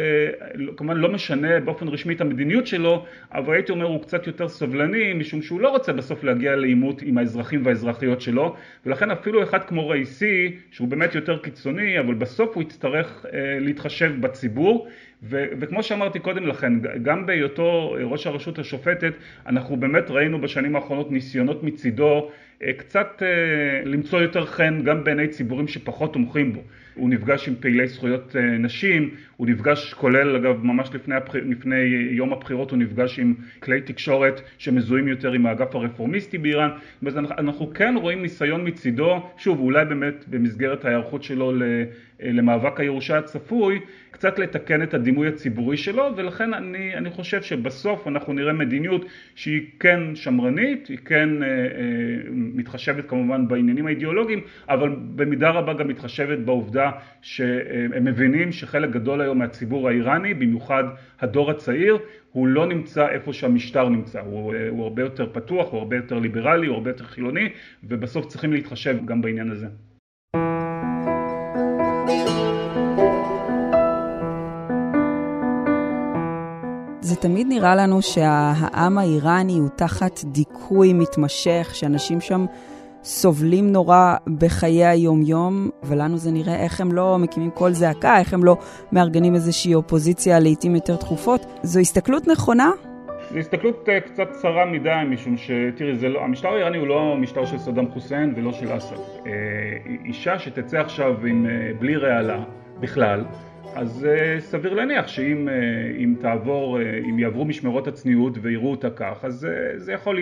כמובן 0.76 0.96
לא 0.96 1.08
משנה 1.08 1.60
באופן 1.60 1.88
רשמי 1.88 2.14
את 2.14 2.20
המדיניות 2.20 2.66
שלו 2.66 3.04
אבל 3.32 3.54
הייתי 3.54 3.72
אומר 3.72 3.86
הוא 3.86 4.02
קצת 4.02 4.26
יותר 4.26 4.48
סובלני 4.48 5.12
משום 5.12 5.42
שהוא 5.42 5.60
לא 5.60 5.68
רוצה 5.68 5.92
בסוף 5.92 6.24
להגיע 6.24 6.56
לעימות 6.56 7.02
עם 7.02 7.18
האזרחים 7.18 7.66
והאזרחיות 7.66 8.20
שלו 8.20 8.56
ולכן 8.86 9.10
אפילו 9.10 9.42
אחד 9.42 9.64
כמו 9.64 9.88
ראיסי 9.88 10.56
שהוא 10.70 10.88
באמת 10.88 11.14
יותר 11.14 11.38
קיצוני 11.38 12.00
אבל 12.00 12.14
בסוף 12.14 12.54
הוא 12.54 12.62
יצטרך 12.62 13.26
אה, 13.32 13.58
להתחשב 13.60 14.12
בציבור 14.20 14.88
ו- 15.24 15.44
וכמו 15.60 15.82
שאמרתי 15.82 16.18
קודם 16.18 16.46
לכן, 16.46 16.72
גם 17.02 17.26
בהיותו 17.26 17.96
ראש 18.04 18.26
הרשות 18.26 18.58
השופטת, 18.58 19.12
אנחנו 19.46 19.76
באמת 19.76 20.10
ראינו 20.10 20.40
בשנים 20.40 20.76
האחרונות 20.76 21.10
ניסיונות 21.10 21.62
מצידו 21.62 22.30
קצת 22.72 23.22
אה, 23.22 23.84
למצוא 23.84 24.20
יותר 24.20 24.46
חן 24.46 24.82
גם 24.84 25.04
בעיני 25.04 25.28
ציבורים 25.28 25.68
שפחות 25.68 26.12
תומכים 26.12 26.52
בו. 26.52 26.62
הוא 26.94 27.10
נפגש 27.10 27.48
עם 27.48 27.54
פעילי 27.60 27.86
זכויות 27.86 28.36
אה, 28.36 28.42
נשים, 28.42 29.10
הוא 29.36 29.46
נפגש, 29.46 29.94
כולל 29.94 30.36
אגב 30.36 30.64
ממש 30.64 30.90
לפני, 30.94 31.14
הבח... 31.14 31.36
לפני 31.36 31.80
יום 32.10 32.32
הבחירות, 32.32 32.70
הוא 32.70 32.78
נפגש 32.78 33.18
עם 33.18 33.34
כלי 33.60 33.80
תקשורת 33.80 34.40
שמזוהים 34.58 35.08
יותר 35.08 35.32
עם 35.32 35.46
האגף 35.46 35.74
הרפורמיסטי 35.74 36.38
באיראן. 36.38 36.70
אומרת, 37.02 37.30
אנחנו 37.38 37.70
כן 37.74 37.94
רואים 38.00 38.22
ניסיון 38.22 38.68
מצידו, 38.68 39.22
שוב, 39.36 39.60
אולי 39.60 39.84
באמת 39.84 40.24
במסגרת 40.28 40.84
ההיערכות 40.84 41.22
שלו 41.22 41.52
למאבק 42.20 42.80
הירושה 42.80 43.18
הצפוי, 43.18 43.80
קצת 44.10 44.38
לתקן 44.38 44.82
את 44.82 44.94
הדימוי 44.94 45.28
הציבורי 45.28 45.76
שלו, 45.76 46.10
ולכן 46.16 46.54
אני, 46.54 46.94
אני 46.94 47.10
חושב 47.10 47.42
שבסוף 47.42 48.08
אנחנו 48.08 48.32
נראה 48.32 48.52
מדיניות 48.52 49.04
שהיא 49.34 49.62
כן 49.80 50.00
שמרנית, 50.14 50.86
היא 50.86 50.98
כן 51.04 51.42
אה, 51.42 51.48
אה, 51.48 51.54
מתחשבת 52.54 53.08
כמובן 53.08 53.48
בעניינים 53.48 53.86
האידיאולוגיים, 53.86 54.40
אבל 54.68 54.96
במידה 55.16 55.50
רבה 55.50 55.74
גם 55.74 55.88
מתחשבת 55.88 56.38
בעובדה 56.38 56.90
שהם 57.22 58.04
מבינים 58.04 58.52
שחלק 58.52 58.90
גדול 58.90 59.20
היום 59.20 59.38
מהציבור 59.38 59.88
האיראני, 59.88 60.34
במיוחד 60.34 60.84
הדור 61.20 61.50
הצעיר, 61.50 61.98
הוא 62.32 62.46
לא 62.46 62.66
נמצא 62.66 63.08
איפה 63.08 63.32
שהמשטר 63.32 63.88
נמצא, 63.88 64.20
הוא, 64.20 64.54
הוא 64.68 64.84
הרבה 64.84 65.02
יותר 65.02 65.26
פתוח, 65.32 65.72
הוא 65.72 65.78
הרבה 65.78 65.96
יותר 65.96 66.18
ליברלי, 66.18 66.66
הוא 66.66 66.74
הרבה 66.74 66.90
יותר 66.90 67.04
חילוני, 67.04 67.48
ובסוף 67.84 68.26
צריכים 68.26 68.52
להתחשב 68.52 68.96
גם 69.06 69.22
בעניין 69.22 69.50
הזה. 69.50 69.66
זה 77.14 77.20
תמיד 77.20 77.46
נראה 77.50 77.74
לנו 77.74 78.02
שהעם 78.02 78.98
האיראני 78.98 79.58
הוא 79.58 79.68
תחת 79.76 80.24
דיכוי 80.24 80.92
מתמשך, 80.92 81.70
שאנשים 81.72 82.20
שם 82.20 82.46
סובלים 83.04 83.72
נורא 83.72 84.14
בחיי 84.38 84.86
היום-יום, 84.86 85.70
ולנו 85.82 86.16
זה 86.16 86.30
נראה 86.30 86.56
איך 86.56 86.80
הם 86.80 86.92
לא 86.92 87.18
מקימים 87.18 87.50
קול 87.50 87.72
זעקה, 87.72 88.18
איך 88.18 88.34
הם 88.34 88.44
לא 88.44 88.56
מארגנים 88.92 89.34
איזושהי 89.34 89.74
אופוזיציה 89.74 90.40
לעיתים 90.40 90.74
יותר 90.74 90.96
תכופות. 90.96 91.46
זו 91.62 91.80
הסתכלות 91.80 92.28
נכונה? 92.28 92.70
זו 93.32 93.38
הסתכלות 93.38 93.88
קצת 94.06 94.30
צרה 94.30 94.64
מדי, 94.72 94.90
משום 95.10 95.36
שתראי, 95.36 96.08
לא, 96.08 96.20
המשטר 96.20 96.48
האיראני 96.48 96.78
הוא 96.78 96.86
לא 96.86 97.16
משטר 97.20 97.44
של 97.44 97.58
סדאם 97.58 97.90
חוסיין 97.90 98.34
ולא 98.36 98.52
של 98.52 98.76
אסד. 98.76 98.96
אישה 100.04 100.38
שתצא 100.38 100.78
עכשיו 100.78 101.26
עם, 101.26 101.46
בלי 101.78 101.96
רעלה 101.96 102.44
בכלל, 102.80 103.24
אז 103.74 104.06
uh, 104.06 104.40
סביר 104.40 104.74
להניח 104.74 105.08
שאם 105.08 105.48
uh, 106.18 106.22
תעבור, 106.22 106.78
uh, 106.78 106.82
אם 107.08 107.18
יעברו 107.18 107.44
משמרות 107.44 107.88
הצניעות 107.88 108.38
ויראו 108.42 108.70
אותה 108.70 108.90
כך, 108.90 109.24
אז 109.24 109.44
uh, 109.44 109.78
זה, 109.78 109.92
יכול, 109.92 110.18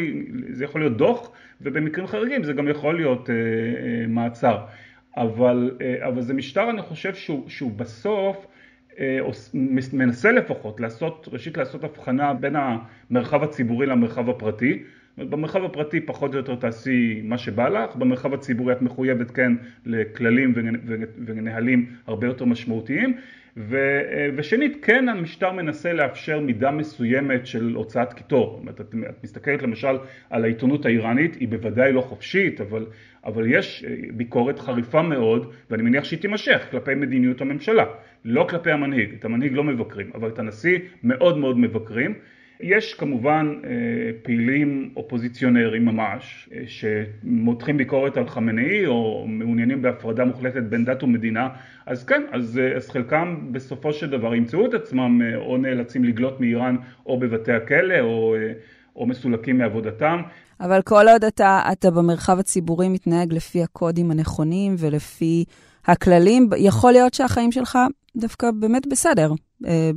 זה 0.51 0.65
יכול 0.65 0.81
להיות 0.81 0.97
דוח, 0.97 1.31
ובמקרים 1.61 2.07
חריגים 2.07 2.45
זה 2.45 2.53
גם 2.53 2.69
יכול 2.69 2.97
להיות 2.97 3.29
uh, 3.29 3.31
uh, 3.31 4.09
מעצר. 4.09 4.59
אבל, 5.17 5.71
uh, 5.79 6.07
אבל 6.07 6.23
זה 6.23 6.35
משטר, 6.35 6.71
אני 6.71 6.83
חושב 6.83 7.15
שהוא, 7.15 7.49
שהוא 7.49 7.73
בסוף 7.77 8.47
uh, 8.91 8.97
מנסה 9.93 10.33
לפחות 10.33 10.81
לעשות, 10.81 11.29
ראשית 11.33 11.57
לעשות 11.57 11.85
הבחנה 11.85 12.35
בין 12.35 12.57
המרחב 12.57 13.43
הציבורי 13.43 13.87
למרחב 13.87 14.31
הפרטי. 14.31 14.83
במרחב 15.19 15.65
הפרטי 15.65 16.01
פחות 16.01 16.33
או 16.33 16.39
יותר 16.39 16.55
תעשי 16.55 17.21
מה 17.25 17.39
שבא 17.39 17.69
לך, 17.69 17.97
במרחב 17.97 18.35
הציבורי 18.35 18.73
את 18.73 18.83
מחויבת 18.83 19.31
כן 19.31 19.53
לכללים 19.87 20.55
ונהלים 21.27 21.87
הרבה 22.07 22.27
יותר 22.27 22.45
משמעותיים 22.45 23.17
ו, 23.57 24.01
ושנית, 24.37 24.85
כן 24.85 25.09
המשטר 25.09 25.53
מנסה 25.53 25.93
לאפשר 25.93 26.41
מידה 26.41 26.71
מסוימת 26.71 27.47
של 27.47 27.73
הוצאת 27.75 28.13
קיטור. 28.13 28.51
זאת 28.51 28.61
אומרת, 28.61 28.81
את, 28.81 28.95
את 29.11 29.25
מסתכלת 29.25 29.63
למשל 29.63 29.97
על 30.31 30.45
העיתונות 30.45 30.87
האיראנית, 30.87 31.35
היא 31.35 31.49
בוודאי 31.49 31.93
לא 31.93 32.01
חופשית, 32.01 32.61
אבל, 32.61 32.87
אבל 33.25 33.53
יש 33.53 33.85
אה, 33.85 33.95
ביקורת 34.13 34.59
חריפה 34.59 35.03
מאוד, 35.03 35.53
ואני 35.71 35.83
מניח 35.83 36.05
שהיא 36.05 36.21
תימשך 36.21 36.67
כלפי 36.71 36.95
מדיניות 36.95 37.41
הממשלה. 37.41 37.85
לא 38.25 38.47
כלפי 38.51 38.71
המנהיג, 38.71 39.15
את 39.19 39.25
המנהיג 39.25 39.53
לא 39.53 39.65
מבקרים, 39.65 40.11
אבל 40.15 40.29
את 40.29 40.39
הנשיא 40.39 40.79
מאוד 41.03 41.39
מאוד 41.39 41.59
מבקרים. 41.59 42.15
יש 42.63 42.95
כמובן 42.95 43.55
אה, 43.65 43.71
פעילים 44.23 44.91
אופוזיציונרים 44.97 45.85
ממש, 45.85 46.49
אה, 46.55 46.63
שמותחים 46.67 47.77
ביקורת 47.77 48.17
על 48.17 48.29
חמינאי 48.29 48.87
או 48.87 49.25
מעוניינים 49.29 49.83
בהפרדה 49.83 50.25
מוחלטת 50.25 50.63
בין 50.63 50.85
דת 50.85 51.03
ומדינה, 51.03 51.49
אז 51.87 52.05
כן, 52.05 52.23
אז, 52.33 52.59
אה, 52.59 52.77
אז 52.77 52.91
חלקם 52.91 53.53
בסופו 53.53 53.93
של 53.93 54.11
דבר 54.11 54.35
ימצאו 54.35 54.67
את 54.67 54.75
עצמם 54.75 55.21
או 55.37 55.57
נאלצים 55.57 56.05
לגלות 56.05 56.41
מאיראן 56.41 56.77
או 57.07 57.19
בבתי 57.19 57.53
הכלא 57.53 58.01
או, 58.01 58.37
או 58.97 59.07
מסולקים 59.07 59.59
מעבודתם. 59.59 60.23
אבל 60.61 60.83
כל 60.83 61.05
עוד 61.13 61.25
אתה, 61.25 61.61
אתה 61.73 61.91
במרחב 61.91 62.39
הציבורי 62.39 62.89
מתנהג 62.89 63.33
לפי 63.33 63.63
הקודים 63.63 64.11
הנכונים 64.11 64.75
ולפי 64.79 65.45
הכללים, 65.87 66.49
יכול 66.57 66.93
להיות 66.93 67.15
שהחיים 67.15 67.53
שלך 67.53 67.79
דווקא 68.17 68.51
באמת 68.51 68.87
בסדר 68.87 69.33
אה, 69.67 69.91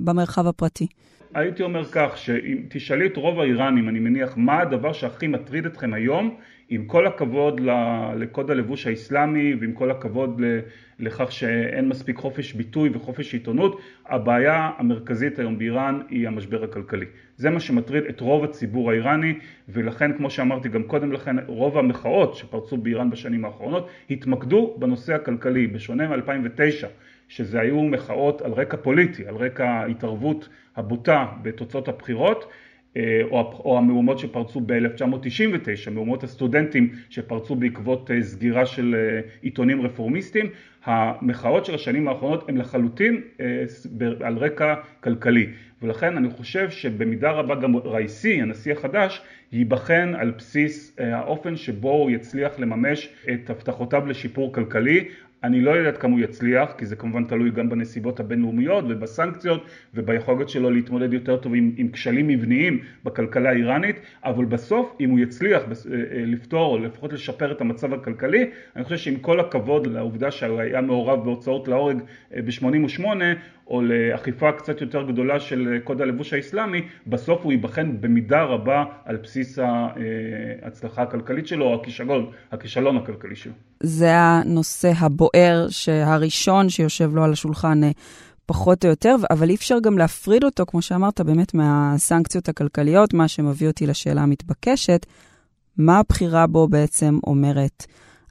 במרחב 0.00 0.46
הפרטי. 0.46 0.86
הייתי 1.34 1.62
אומר 1.62 1.84
כך, 1.84 2.16
שאם 2.16 2.62
תשאלי 2.68 3.06
את 3.06 3.16
רוב 3.16 3.40
האיראנים, 3.40 3.88
אני 3.88 3.98
מניח, 3.98 4.36
מה 4.36 4.60
הדבר 4.60 4.92
שהכי 4.92 5.26
מטריד 5.26 5.66
אתכם 5.66 5.94
היום, 5.94 6.36
עם 6.68 6.84
כל 6.84 7.06
הכבוד 7.06 7.60
לקוד 8.16 8.50
הלבוש 8.50 8.86
האסלאמי 8.86 9.54
ועם 9.60 9.72
כל 9.72 9.90
הכבוד 9.90 10.40
לכך 10.98 11.32
שאין 11.32 11.88
מספיק 11.88 12.16
חופש 12.16 12.52
ביטוי 12.52 12.90
וחופש 12.92 13.34
עיתונות, 13.34 13.80
הבעיה 14.06 14.70
המרכזית 14.78 15.38
היום 15.38 15.58
באיראן 15.58 16.00
היא 16.08 16.28
המשבר 16.28 16.64
הכלכלי. 16.64 17.06
זה 17.36 17.50
מה 17.50 17.60
שמטריד 17.60 18.04
את 18.04 18.20
רוב 18.20 18.44
הציבור 18.44 18.90
האיראני, 18.90 19.34
ולכן, 19.68 20.16
כמו 20.16 20.30
שאמרתי 20.30 20.68
גם 20.68 20.82
קודם 20.82 21.12
לכן, 21.12 21.36
רוב 21.46 21.78
המחאות 21.78 22.34
שפרצו 22.34 22.76
באיראן 22.76 23.10
בשנים 23.10 23.44
האחרונות 23.44 23.88
התמקדו 24.10 24.76
בנושא 24.78 25.14
הכלכלי, 25.14 25.66
בשונה 25.66 26.08
מ-2009. 26.08 26.86
שזה 27.28 27.60
היו 27.60 27.82
מחאות 27.82 28.42
על 28.42 28.52
רקע 28.52 28.76
פוליטי, 28.76 29.26
על 29.26 29.34
רקע 29.34 29.68
ההתערבות 29.68 30.48
הבוטה 30.76 31.26
בתוצאות 31.42 31.88
הבחירות 31.88 32.44
אה, 32.96 33.20
או, 33.30 33.62
או 33.64 33.78
המהומות 33.78 34.18
שפרצו 34.18 34.60
ב-1999, 34.66 35.90
מהומות 35.90 36.24
הסטודנטים 36.24 36.90
שפרצו 37.10 37.54
בעקבות 37.54 38.10
אה, 38.10 38.22
סגירה 38.22 38.66
של 38.66 38.94
אה, 38.94 39.20
עיתונים 39.42 39.82
רפורמיסטים, 39.82 40.46
המחאות 40.84 41.64
של 41.64 41.74
השנים 41.74 42.08
האחרונות 42.08 42.48
הן 42.48 42.56
לחלוטין 42.56 43.20
על 44.20 44.36
רקע 44.36 44.74
כלכלי 45.00 45.46
ולכן 45.82 46.16
אני 46.16 46.30
חושב 46.30 46.70
שבמידה 46.70 47.30
רבה 47.30 47.54
גם 47.54 47.76
ראיסי, 47.76 48.42
הנשיא 48.42 48.72
החדש, 48.72 49.22
ייבחן 49.52 50.14
על 50.14 50.30
בסיס 50.30 50.96
האופן 50.98 51.56
שבו 51.56 51.90
הוא 51.90 52.10
יצליח 52.10 52.58
לממש 52.58 53.08
את 53.32 53.50
הבטחותיו 53.50 54.06
לשיפור 54.06 54.52
כלכלי. 54.52 55.08
אני 55.44 55.60
לא 55.60 55.70
יודע 55.70 55.92
כמה 55.92 56.12
הוא 56.12 56.20
יצליח, 56.20 56.72
כי 56.78 56.86
זה 56.86 56.96
כמובן 56.96 57.24
תלוי 57.24 57.50
גם 57.50 57.68
בנסיבות 57.68 58.20
הבינלאומיות 58.20 58.84
ובסנקציות 58.88 59.66
וביכולת 59.94 60.48
שלו 60.48 60.70
להתמודד 60.70 61.12
יותר 61.12 61.36
טוב 61.36 61.54
עם, 61.54 61.72
עם 61.76 61.88
כשלים 61.88 62.28
מבניים 62.28 62.80
בכלכלה 63.04 63.50
האיראנית, 63.50 63.96
אבל 64.24 64.44
בסוף 64.44 64.96
אם 65.00 65.10
הוא 65.10 65.18
יצליח 65.18 65.62
אה, 65.62 65.68
אה, 65.94 66.24
לפתור 66.26 66.72
או 66.72 66.78
לפחות 66.78 67.12
לשפר 67.12 67.52
את 67.52 67.60
המצב 67.60 67.94
הכלכלי, 67.94 68.50
אני 68.76 68.84
חושב 68.84 68.96
שעם 68.96 69.16
כל 69.16 69.40
הכבוד 69.40 69.86
לעובדה 69.86 70.30
שהוא 70.30 70.60
היה 70.60 70.80
מעורב 70.80 71.24
בהוצאות 71.24 71.68
להורג 71.68 71.98
אה, 72.34 72.42
ב-88, 72.42 73.04
או 73.68 73.82
לאכיפה 73.82 74.52
קצת 74.52 74.80
יותר 74.80 75.02
גדולה 75.02 75.40
של 75.40 75.78
קוד 75.84 76.00
הלבוש 76.00 76.32
האסלאמי, 76.32 76.82
בסוף 77.06 77.40
הוא 77.42 77.52
ייבחן 77.52 78.00
במידה 78.00 78.42
רבה 78.42 78.84
על 79.04 79.16
בסיס 79.16 79.58
ההצלחה 80.62 81.02
הכלכלית 81.02 81.46
שלו 81.46 81.64
או 81.64 81.74
הכישלון, 81.74 82.30
הכישלון 82.52 82.96
הכלכלי 82.96 83.36
שלו. 83.36 83.52
זה 83.80 84.14
הנושא 84.14 84.92
הבוער, 84.98 85.66
הראשון 86.04 86.68
שיושב 86.68 87.14
לו 87.14 87.24
על 87.24 87.32
השולחן 87.32 87.84
אה, 87.84 87.90
פחות 88.46 88.84
או 88.84 88.90
יותר, 88.90 89.16
אבל 89.30 89.50
אי 89.50 89.54
אפשר 89.54 89.78
גם 89.82 89.98
להפריד 89.98 90.44
אותו, 90.44 90.64
כמו 90.66 90.82
שאמרת, 90.82 91.20
באמת 91.20 91.54
מהסנקציות 91.54 92.48
הכלכליות, 92.48 93.14
מה 93.14 93.28
שמביא 93.28 93.68
אותי 93.68 93.86
לשאלה 93.86 94.22
המתבקשת, 94.22 95.06
מה 95.76 95.98
הבחירה 95.98 96.46
בו 96.46 96.68
בעצם 96.68 97.18
אומרת 97.26 97.86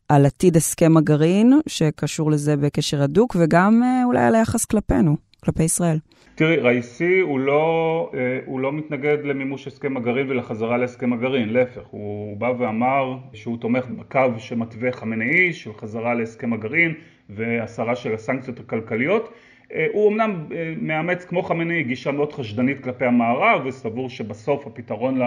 על 0.10 0.26
עתיד 0.26 0.58
הסכם 0.58 0.98
הגרעין, 0.98 1.60
שקשור 1.68 2.32
לזה 2.32 2.58
בקשר 2.58 3.04
הדוק, 3.04 3.36
וגם 3.40 3.84
אה, 3.84 4.04
אולי 4.06 4.24
על 4.24 4.36
היחס 4.36 4.66
כלפינו, 4.66 5.27
כלפי 5.46 5.64
ישראל. 5.64 5.98
תראי, 6.36 6.56
ראיסי 6.56 7.20
הוא 7.20 7.40
לא, 7.40 8.12
אה, 8.14 8.40
הוא 8.46 8.60
לא 8.60 8.74
מתנגד 8.74 9.18
למימוש 9.24 9.68
הסכם 9.68 9.98
הגרעין 9.98 10.30
ולחזרה 10.30 10.78
להסכם 10.78 11.14
הגרעין, 11.14 11.50
להפך, 11.50 11.82
הוא 11.90 12.38
בא 12.38 12.54
ואמר 12.60 13.18
שהוא 13.34 13.58
תומך 13.58 13.86
בקו 13.86 14.20
שמתווה 14.38 14.92
חמינאי 14.92 15.54
של 15.54 15.74
חזרה 15.74 16.14
להסכם 16.14 16.54
הגרעין 16.54 16.94
והסרה 17.30 17.96
של 17.96 18.14
הסנקציות 18.14 18.60
הכלכליות. 18.60 19.34
אה, 19.74 19.88
הוא 19.94 20.12
אמנם 20.12 20.46
אה, 20.52 20.74
מאמץ 20.82 21.26
כמו 21.26 21.44
חמינאי 21.44 21.84
גישה 21.84 22.12
מאוד 22.12 22.34
חשדנית 22.34 22.84
כלפי 22.84 23.06
המערב 23.06 23.66
וסבור 23.66 24.10
שבסוף 24.10 24.68
הפתרון 24.68 25.20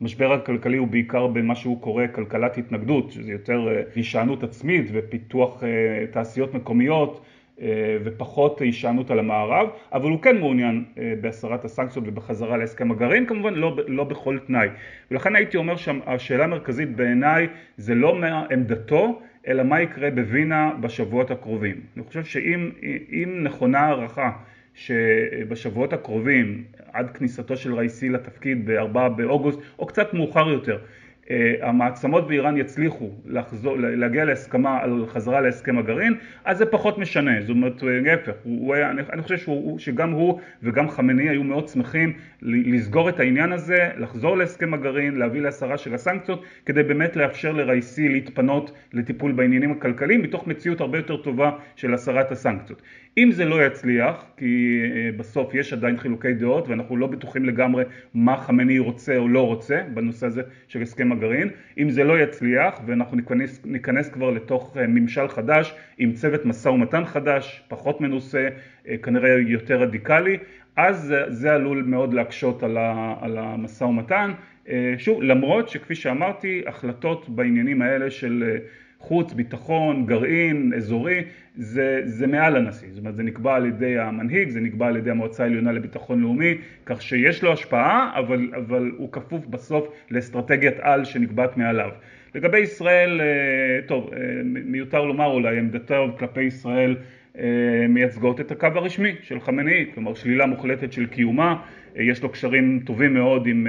למשבר 0.00 0.32
הכלכלי 0.32 0.76
הוא 0.76 0.88
בעיקר 0.88 1.26
במה 1.26 1.54
שהוא 1.54 1.80
קורא 1.80 2.04
כלכלת 2.14 2.58
התנגדות, 2.58 3.10
שזה 3.10 3.32
יותר 3.32 3.68
הישענות 3.94 4.42
עצמית 4.42 4.86
ופיתוח 4.92 5.62
תעשיות 6.10 6.54
מקומיות 6.54 7.20
ופחות 8.04 8.60
הישענות 8.60 9.10
על 9.10 9.18
המערב, 9.18 9.68
אבל 9.92 10.10
הוא 10.10 10.22
כן 10.22 10.38
מעוניין 10.38 10.84
אה, 10.98 11.14
בהסרת 11.20 11.64
הסנקציות 11.64 12.04
ובחזרה 12.08 12.56
להסכם 12.56 12.90
הגרעין, 12.90 13.26
כמובן 13.26 13.54
לא, 13.54 13.76
לא 13.86 14.04
בכל 14.04 14.38
תנאי. 14.46 14.68
ולכן 15.10 15.36
הייתי 15.36 15.56
אומר 15.56 15.76
שהשאלה 15.76 16.44
המרכזית 16.44 16.96
בעיניי 16.96 17.46
זה 17.76 17.94
לא 17.94 18.20
מה 18.20 18.46
עמדתו, 18.50 19.22
אלא 19.48 19.62
מה 19.62 19.80
יקרה 19.80 20.10
בווינה 20.10 20.72
בשבועות 20.80 21.30
הקרובים. 21.30 21.80
אני 21.96 22.04
חושב 22.04 22.24
שאם 22.24 23.44
נכונה 23.44 23.78
הערכה 23.78 24.30
שבשבועות 24.74 25.92
הקרובים, 25.92 26.64
עד 26.92 27.10
כניסתו 27.10 27.56
של 27.56 27.74
ראיסי 27.74 28.08
לתפקיד 28.08 28.70
ב-4 28.70 29.08
באוגוסט, 29.08 29.60
או 29.78 29.86
קצת 29.86 30.14
מאוחר 30.14 30.48
יותר, 30.48 30.74
אה, 30.74 30.78
המעצמות 31.60 32.28
באיראן 32.28 32.56
יצליחו 32.56 33.10
לחזור, 33.26 33.76
להגיע 33.78 34.24
להסכמה 34.24 34.78
על 34.82 35.06
חזרה 35.06 35.40
להסכם 35.40 35.78
הגרעין, 35.78 36.14
אז 36.44 36.58
זה 36.58 36.66
פחות 36.66 36.98
משנה, 36.98 37.40
זאת 37.40 37.50
אומרת 37.50 37.82
להפך, 37.82 38.32
אני, 38.72 39.02
אני 39.12 39.22
חושב 39.22 39.36
שהוא, 39.36 39.78
שגם 39.78 40.10
הוא 40.10 40.40
וגם 40.62 40.88
חמני 40.88 41.28
היו 41.28 41.44
מאוד 41.44 41.68
שמחים 41.68 42.12
לסגור 42.42 43.08
את 43.08 43.20
העניין 43.20 43.52
הזה, 43.52 43.90
לחזור 43.96 44.36
להסכם 44.36 44.74
הגרעין, 44.74 45.16
להביא 45.16 45.40
להסרה 45.40 45.78
של 45.78 45.94
הסנקציות, 45.94 46.42
כדי 46.66 46.82
באמת 46.82 47.16
לאפשר 47.16 47.52
לראיסי 47.52 48.08
להתפנות 48.08 48.72
לטיפול 48.92 49.32
בעניינים 49.32 49.72
הכלכליים, 49.72 50.22
מתוך 50.22 50.46
מציאות 50.46 50.80
הרבה 50.80 50.98
יותר 50.98 51.16
טובה 51.16 51.50
של 51.76 51.94
הסרת 51.94 52.32
הסנקציות. 52.32 52.82
אם 53.18 53.30
זה 53.32 53.44
לא 53.44 53.66
יצליח, 53.66 54.24
כי 54.36 54.82
אה, 54.84 55.10
בסוף 55.16 55.54
יש 55.54 55.72
עדיין 55.72 55.96
חילוקי 55.96 56.34
דעות 56.34 56.68
ואנחנו 56.68 56.96
לא 56.96 57.06
בטוחים 57.06 57.44
לגמרי 57.44 57.84
מה 58.14 58.36
חמני 58.36 58.78
רוצה 58.78 59.16
או 59.16 59.28
לא 59.28 59.46
רוצה 59.46 59.82
בנושא 59.94 60.26
הזה 60.26 60.42
של 60.68 60.82
הסכם 60.82 61.12
הגרעין, 61.12 61.48
אם 61.78 61.90
זה 61.90 62.04
לא 62.04 62.18
יצליח 62.18 62.80
ואנחנו 62.86 63.16
ניכנס, 63.16 63.60
ניכנס 63.64 64.08
כבר 64.08 64.30
לתוך 64.30 64.76
אה, 64.76 64.86
ממשל 64.86 65.28
חדש 65.28 65.74
עם 65.98 66.12
צוות 66.12 66.44
משא 66.44 66.68
ומתן 66.68 67.04
חדש, 67.04 67.62
פחות 67.68 68.00
מנוסה, 68.00 68.48
אה, 68.88 68.96
כנראה 68.96 69.30
יותר 69.46 69.80
רדיקלי, 69.80 70.38
אז 70.76 71.14
זה, 71.28 71.54
עלול 71.54 71.82
מאוד 71.82 72.14
להקשות 72.14 72.62
על, 72.62 72.76
ה, 72.76 73.14
על 73.20 73.38
המשא 73.38 73.84
ומתן. 73.84 74.32
שוב, 74.98 75.22
למרות 75.22 75.68
שכפי 75.68 75.94
שאמרתי, 75.94 76.62
החלטות 76.66 77.28
בעניינים 77.28 77.82
האלה 77.82 78.10
של 78.10 78.58
חוץ, 78.98 79.32
ביטחון, 79.32 80.06
גרעין, 80.06 80.72
אזורי, 80.76 81.22
זה, 81.56 82.00
זה 82.04 82.26
מעל 82.26 82.56
הנשיא, 82.56 82.88
זאת 82.90 82.98
אומרת 82.98 83.16
זה 83.16 83.22
נקבע 83.22 83.54
על 83.54 83.66
ידי 83.66 83.98
המנהיג, 83.98 84.48
זה 84.48 84.60
נקבע 84.60 84.86
על 84.86 84.96
ידי 84.96 85.10
המועצה 85.10 85.42
העליונה 85.42 85.72
לביטחון 85.72 86.20
לאומי, 86.20 86.54
כך 86.86 87.02
שיש 87.02 87.42
לו 87.42 87.52
השפעה, 87.52 88.12
אבל, 88.18 88.50
אבל 88.56 88.90
הוא 88.96 89.12
כפוף 89.12 89.46
בסוף 89.46 89.88
לאסטרטגיית 90.10 90.74
על 90.80 91.04
שנקבעת 91.04 91.56
מעליו. 91.56 91.90
לגבי 92.34 92.58
ישראל, 92.58 93.20
אה, 93.20 93.86
טוב, 93.86 94.10
אה, 94.12 94.18
מיותר 94.44 95.04
לומר 95.04 95.26
אולי, 95.26 95.58
עמדתו 95.58 96.08
כלפי 96.18 96.42
ישראל 96.42 96.96
אה, 97.38 97.44
מייצגות 97.88 98.40
את 98.40 98.50
הקו 98.50 98.66
הרשמי 98.74 99.14
של 99.22 99.40
חמינאי, 99.40 99.86
כלומר 99.94 100.14
שלילה 100.14 100.46
מוחלטת 100.46 100.92
של 100.92 101.06
קיומה, 101.06 101.62
יש 101.96 102.22
לו 102.22 102.28
קשרים 102.28 102.80
טובים 102.84 103.14
מאוד 103.14 103.46
עם 103.46 103.66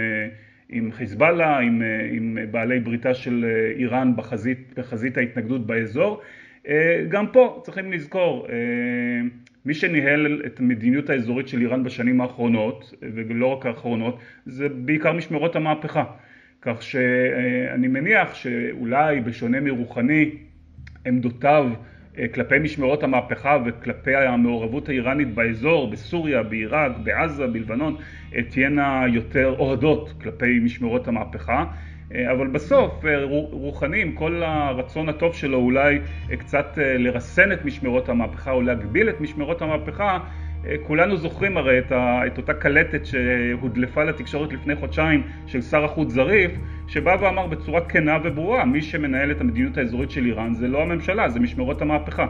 עם 0.69 0.91
חיזבאללה, 0.91 1.59
עם, 1.59 1.81
אה, 1.81 2.09
עם 2.11 2.37
בעלי 2.51 2.79
בריתה 2.79 3.13
של 3.13 3.45
אה, 3.45 3.71
איראן 3.79 4.15
בחזית, 4.15 4.73
בחזית 4.77 5.17
ההתנגדות 5.17 5.67
באזור. 5.67 6.21
אה, 6.67 7.05
גם 7.09 7.27
פה 7.27 7.61
צריכים 7.65 7.91
לזכור, 7.91 8.47
מי 9.65 9.73
שניהל 9.73 10.41
את 10.45 10.59
המדיניות 10.59 11.09
האזורית 11.09 11.47
של 11.47 11.61
איראן 11.61 11.83
בשנים 11.83 12.21
האחרונות, 12.21 12.93
ולא 13.01 13.47
רק 13.47 13.65
האחרונות, 13.65 14.19
זה 14.45 14.69
בעיקר 14.69 15.13
משמרות 15.13 15.55
המהפכה. 15.55 16.03
כך 16.61 16.81
שאני 16.83 17.87
מניח 17.87 18.33
שאולי 18.35 19.21
בשונה 19.21 19.59
מרוחני, 19.59 20.31
עמדותיו 21.05 21.69
כלפי 22.33 22.59
משמרות 22.59 23.03
המהפכה 23.03 23.57
וכלפי 23.65 24.15
המעורבות 24.15 24.89
האיראנית 24.89 25.33
באזור, 25.33 25.91
בסוריה, 25.91 26.43
בעיראק, 26.43 26.91
בעזה, 27.03 27.47
בלבנון, 27.47 27.95
אה, 28.35 28.43
תהיינה 28.43 29.03
יותר 29.13 29.55
אוהדות 29.59 30.13
כלפי 30.21 30.59
משמרות 30.59 31.07
המהפכה. 31.07 31.65
אה, 32.15 32.31
אבל 32.31 32.47
בסוף 32.47 33.03
רוחני 33.51 34.01
עם 34.01 34.11
כל 34.11 34.43
הרצון 34.43 35.09
הטוב 35.09 35.33
שלו 35.33 35.57
אולי 35.57 35.99
קצת 36.39 36.77
לרסן 36.77 37.51
את 37.51 37.65
משמרות 37.65 38.09
המהפכה 38.09 38.51
או 38.51 38.61
להגביל 38.61 39.09
את 39.09 39.21
משמרות 39.21 39.61
המהפכה 39.61 40.19
כולנו 40.83 41.17
זוכרים 41.17 41.57
הרי 41.57 41.79
את, 41.79 41.91
ה, 41.91 42.27
את 42.27 42.37
אותה 42.37 42.53
קלטת 42.53 43.05
שהודלפה 43.05 44.03
לתקשורת 44.03 44.53
לפני 44.53 44.75
חודשיים 44.75 45.23
של 45.47 45.61
שר 45.61 45.85
החוץ 45.85 46.09
זריף, 46.09 46.51
שבא 46.87 47.17
ואמר 47.21 47.47
בצורה 47.47 47.81
כנה 47.81 48.17
וברורה, 48.23 48.65
מי 48.65 48.81
שמנהל 48.81 49.31
את 49.31 49.41
המדיניות 49.41 49.77
האזורית 49.77 50.11
של 50.11 50.25
איראן 50.25 50.53
זה 50.53 50.67
לא 50.67 50.81
הממשלה, 50.81 51.29
זה 51.29 51.39
משמרות 51.39 51.81
המהפכה. 51.81 52.25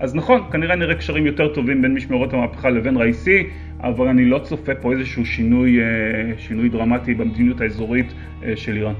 אז 0.00 0.14
נכון, 0.14 0.40
כנראה 0.52 0.76
נראה 0.76 0.94
קשרים 0.94 1.26
יותר 1.26 1.54
טובים 1.54 1.82
בין 1.82 1.94
משמרות 1.94 2.32
המהפכה 2.32 2.70
לבין 2.70 2.96
ראיסי, 2.96 3.46
אבל 3.80 4.08
אני 4.08 4.24
לא 4.24 4.38
צופה 4.38 4.74
פה 4.74 4.92
איזשהו 4.92 5.26
שינוי, 5.26 5.80
אה, 5.80 5.84
שינוי 6.38 6.68
דרמטי 6.68 7.14
במדיניות 7.14 7.60
האזורית 7.60 8.14
אה, 8.42 8.56
של 8.56 8.76
איראן. 8.76 8.94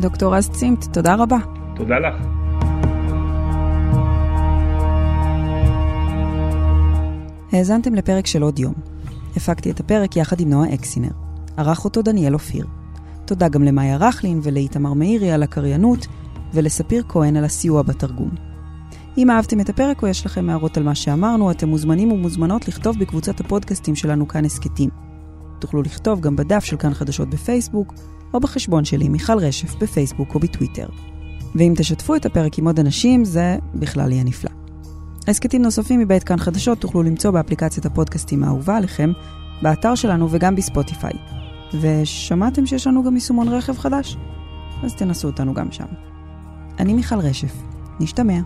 דוקטור 0.00 0.36
רז 0.36 0.50
צימת, 0.50 0.84
תודה 0.92 1.14
רבה. 1.14 1.36
תודה 1.76 1.98
לך. 1.98 2.39
האזנתם 7.52 7.94
לפרק 7.94 8.26
של 8.26 8.42
עוד 8.42 8.58
יום. 8.58 8.74
הפקתי 9.36 9.70
את 9.70 9.80
הפרק 9.80 10.16
יחד 10.16 10.40
עם 10.40 10.50
נועה 10.50 10.74
אקסינר. 10.74 11.10
ערך 11.56 11.84
אותו 11.84 12.02
דניאל 12.02 12.34
אופיר. 12.34 12.66
תודה 13.24 13.48
גם 13.48 13.62
למאיה 13.62 13.96
רכלין 13.96 14.40
ולאיתמר 14.42 14.92
מאירי 14.92 15.32
על 15.32 15.42
הקריינות, 15.42 16.06
ולספיר 16.54 17.04
כהן 17.08 17.36
על 17.36 17.44
הסיוע 17.44 17.82
בתרגום. 17.82 18.30
אם 19.18 19.30
אהבתם 19.30 19.60
את 19.60 19.68
הפרק 19.68 20.02
או 20.02 20.08
יש 20.08 20.26
לכם 20.26 20.50
הערות 20.50 20.76
על 20.76 20.82
מה 20.82 20.94
שאמרנו, 20.94 21.50
אתם 21.50 21.68
מוזמנים 21.68 22.12
ומוזמנות 22.12 22.68
לכתוב 22.68 22.98
בקבוצת 22.98 23.40
הפודקאסטים 23.40 23.94
שלנו 23.94 24.28
כאן 24.28 24.44
הסכתים. 24.44 24.90
תוכלו 25.58 25.82
לכתוב 25.82 26.20
גם 26.20 26.36
בדף 26.36 26.64
של 26.64 26.76
כאן 26.76 26.94
חדשות 26.94 27.30
בפייסבוק, 27.30 27.94
או 28.34 28.40
בחשבון 28.40 28.84
שלי, 28.84 29.08
מיכל 29.08 29.38
רשף, 29.38 29.74
בפייסבוק 29.74 30.34
או 30.34 30.40
בטוויטר. 30.40 30.86
ואם 31.54 31.74
תשתפו 31.76 32.16
את 32.16 32.26
הפרק 32.26 32.58
עם 32.58 32.66
עוד 32.66 32.80
אנשים, 32.80 33.24
זה 33.24 33.56
בכלל 33.74 34.12
יהיה 34.12 34.24
נפלא. 34.24 34.59
הסכתים 35.30 35.62
נוספים 35.62 36.00
מבית 36.00 36.24
כאן 36.24 36.36
חדשות 36.36 36.80
תוכלו 36.80 37.02
למצוא 37.02 37.30
באפליקציית 37.30 37.86
הפודקאסטים 37.86 38.44
האהובה 38.44 38.76
עליכם, 38.76 39.12
באתר 39.62 39.94
שלנו 39.94 40.28
וגם 40.30 40.56
בספוטיפיי. 40.56 41.12
ושמעתם 41.80 42.66
שיש 42.66 42.86
לנו 42.86 43.04
גם 43.04 43.14
יישומון 43.14 43.48
רכב 43.48 43.78
חדש? 43.78 44.16
אז 44.82 44.94
תנסו 44.94 45.28
אותנו 45.28 45.54
גם 45.54 45.72
שם. 45.72 45.84
אני 46.78 46.94
מיכל 46.94 47.18
רשף, 47.18 47.52
נשתמע. 48.00 48.40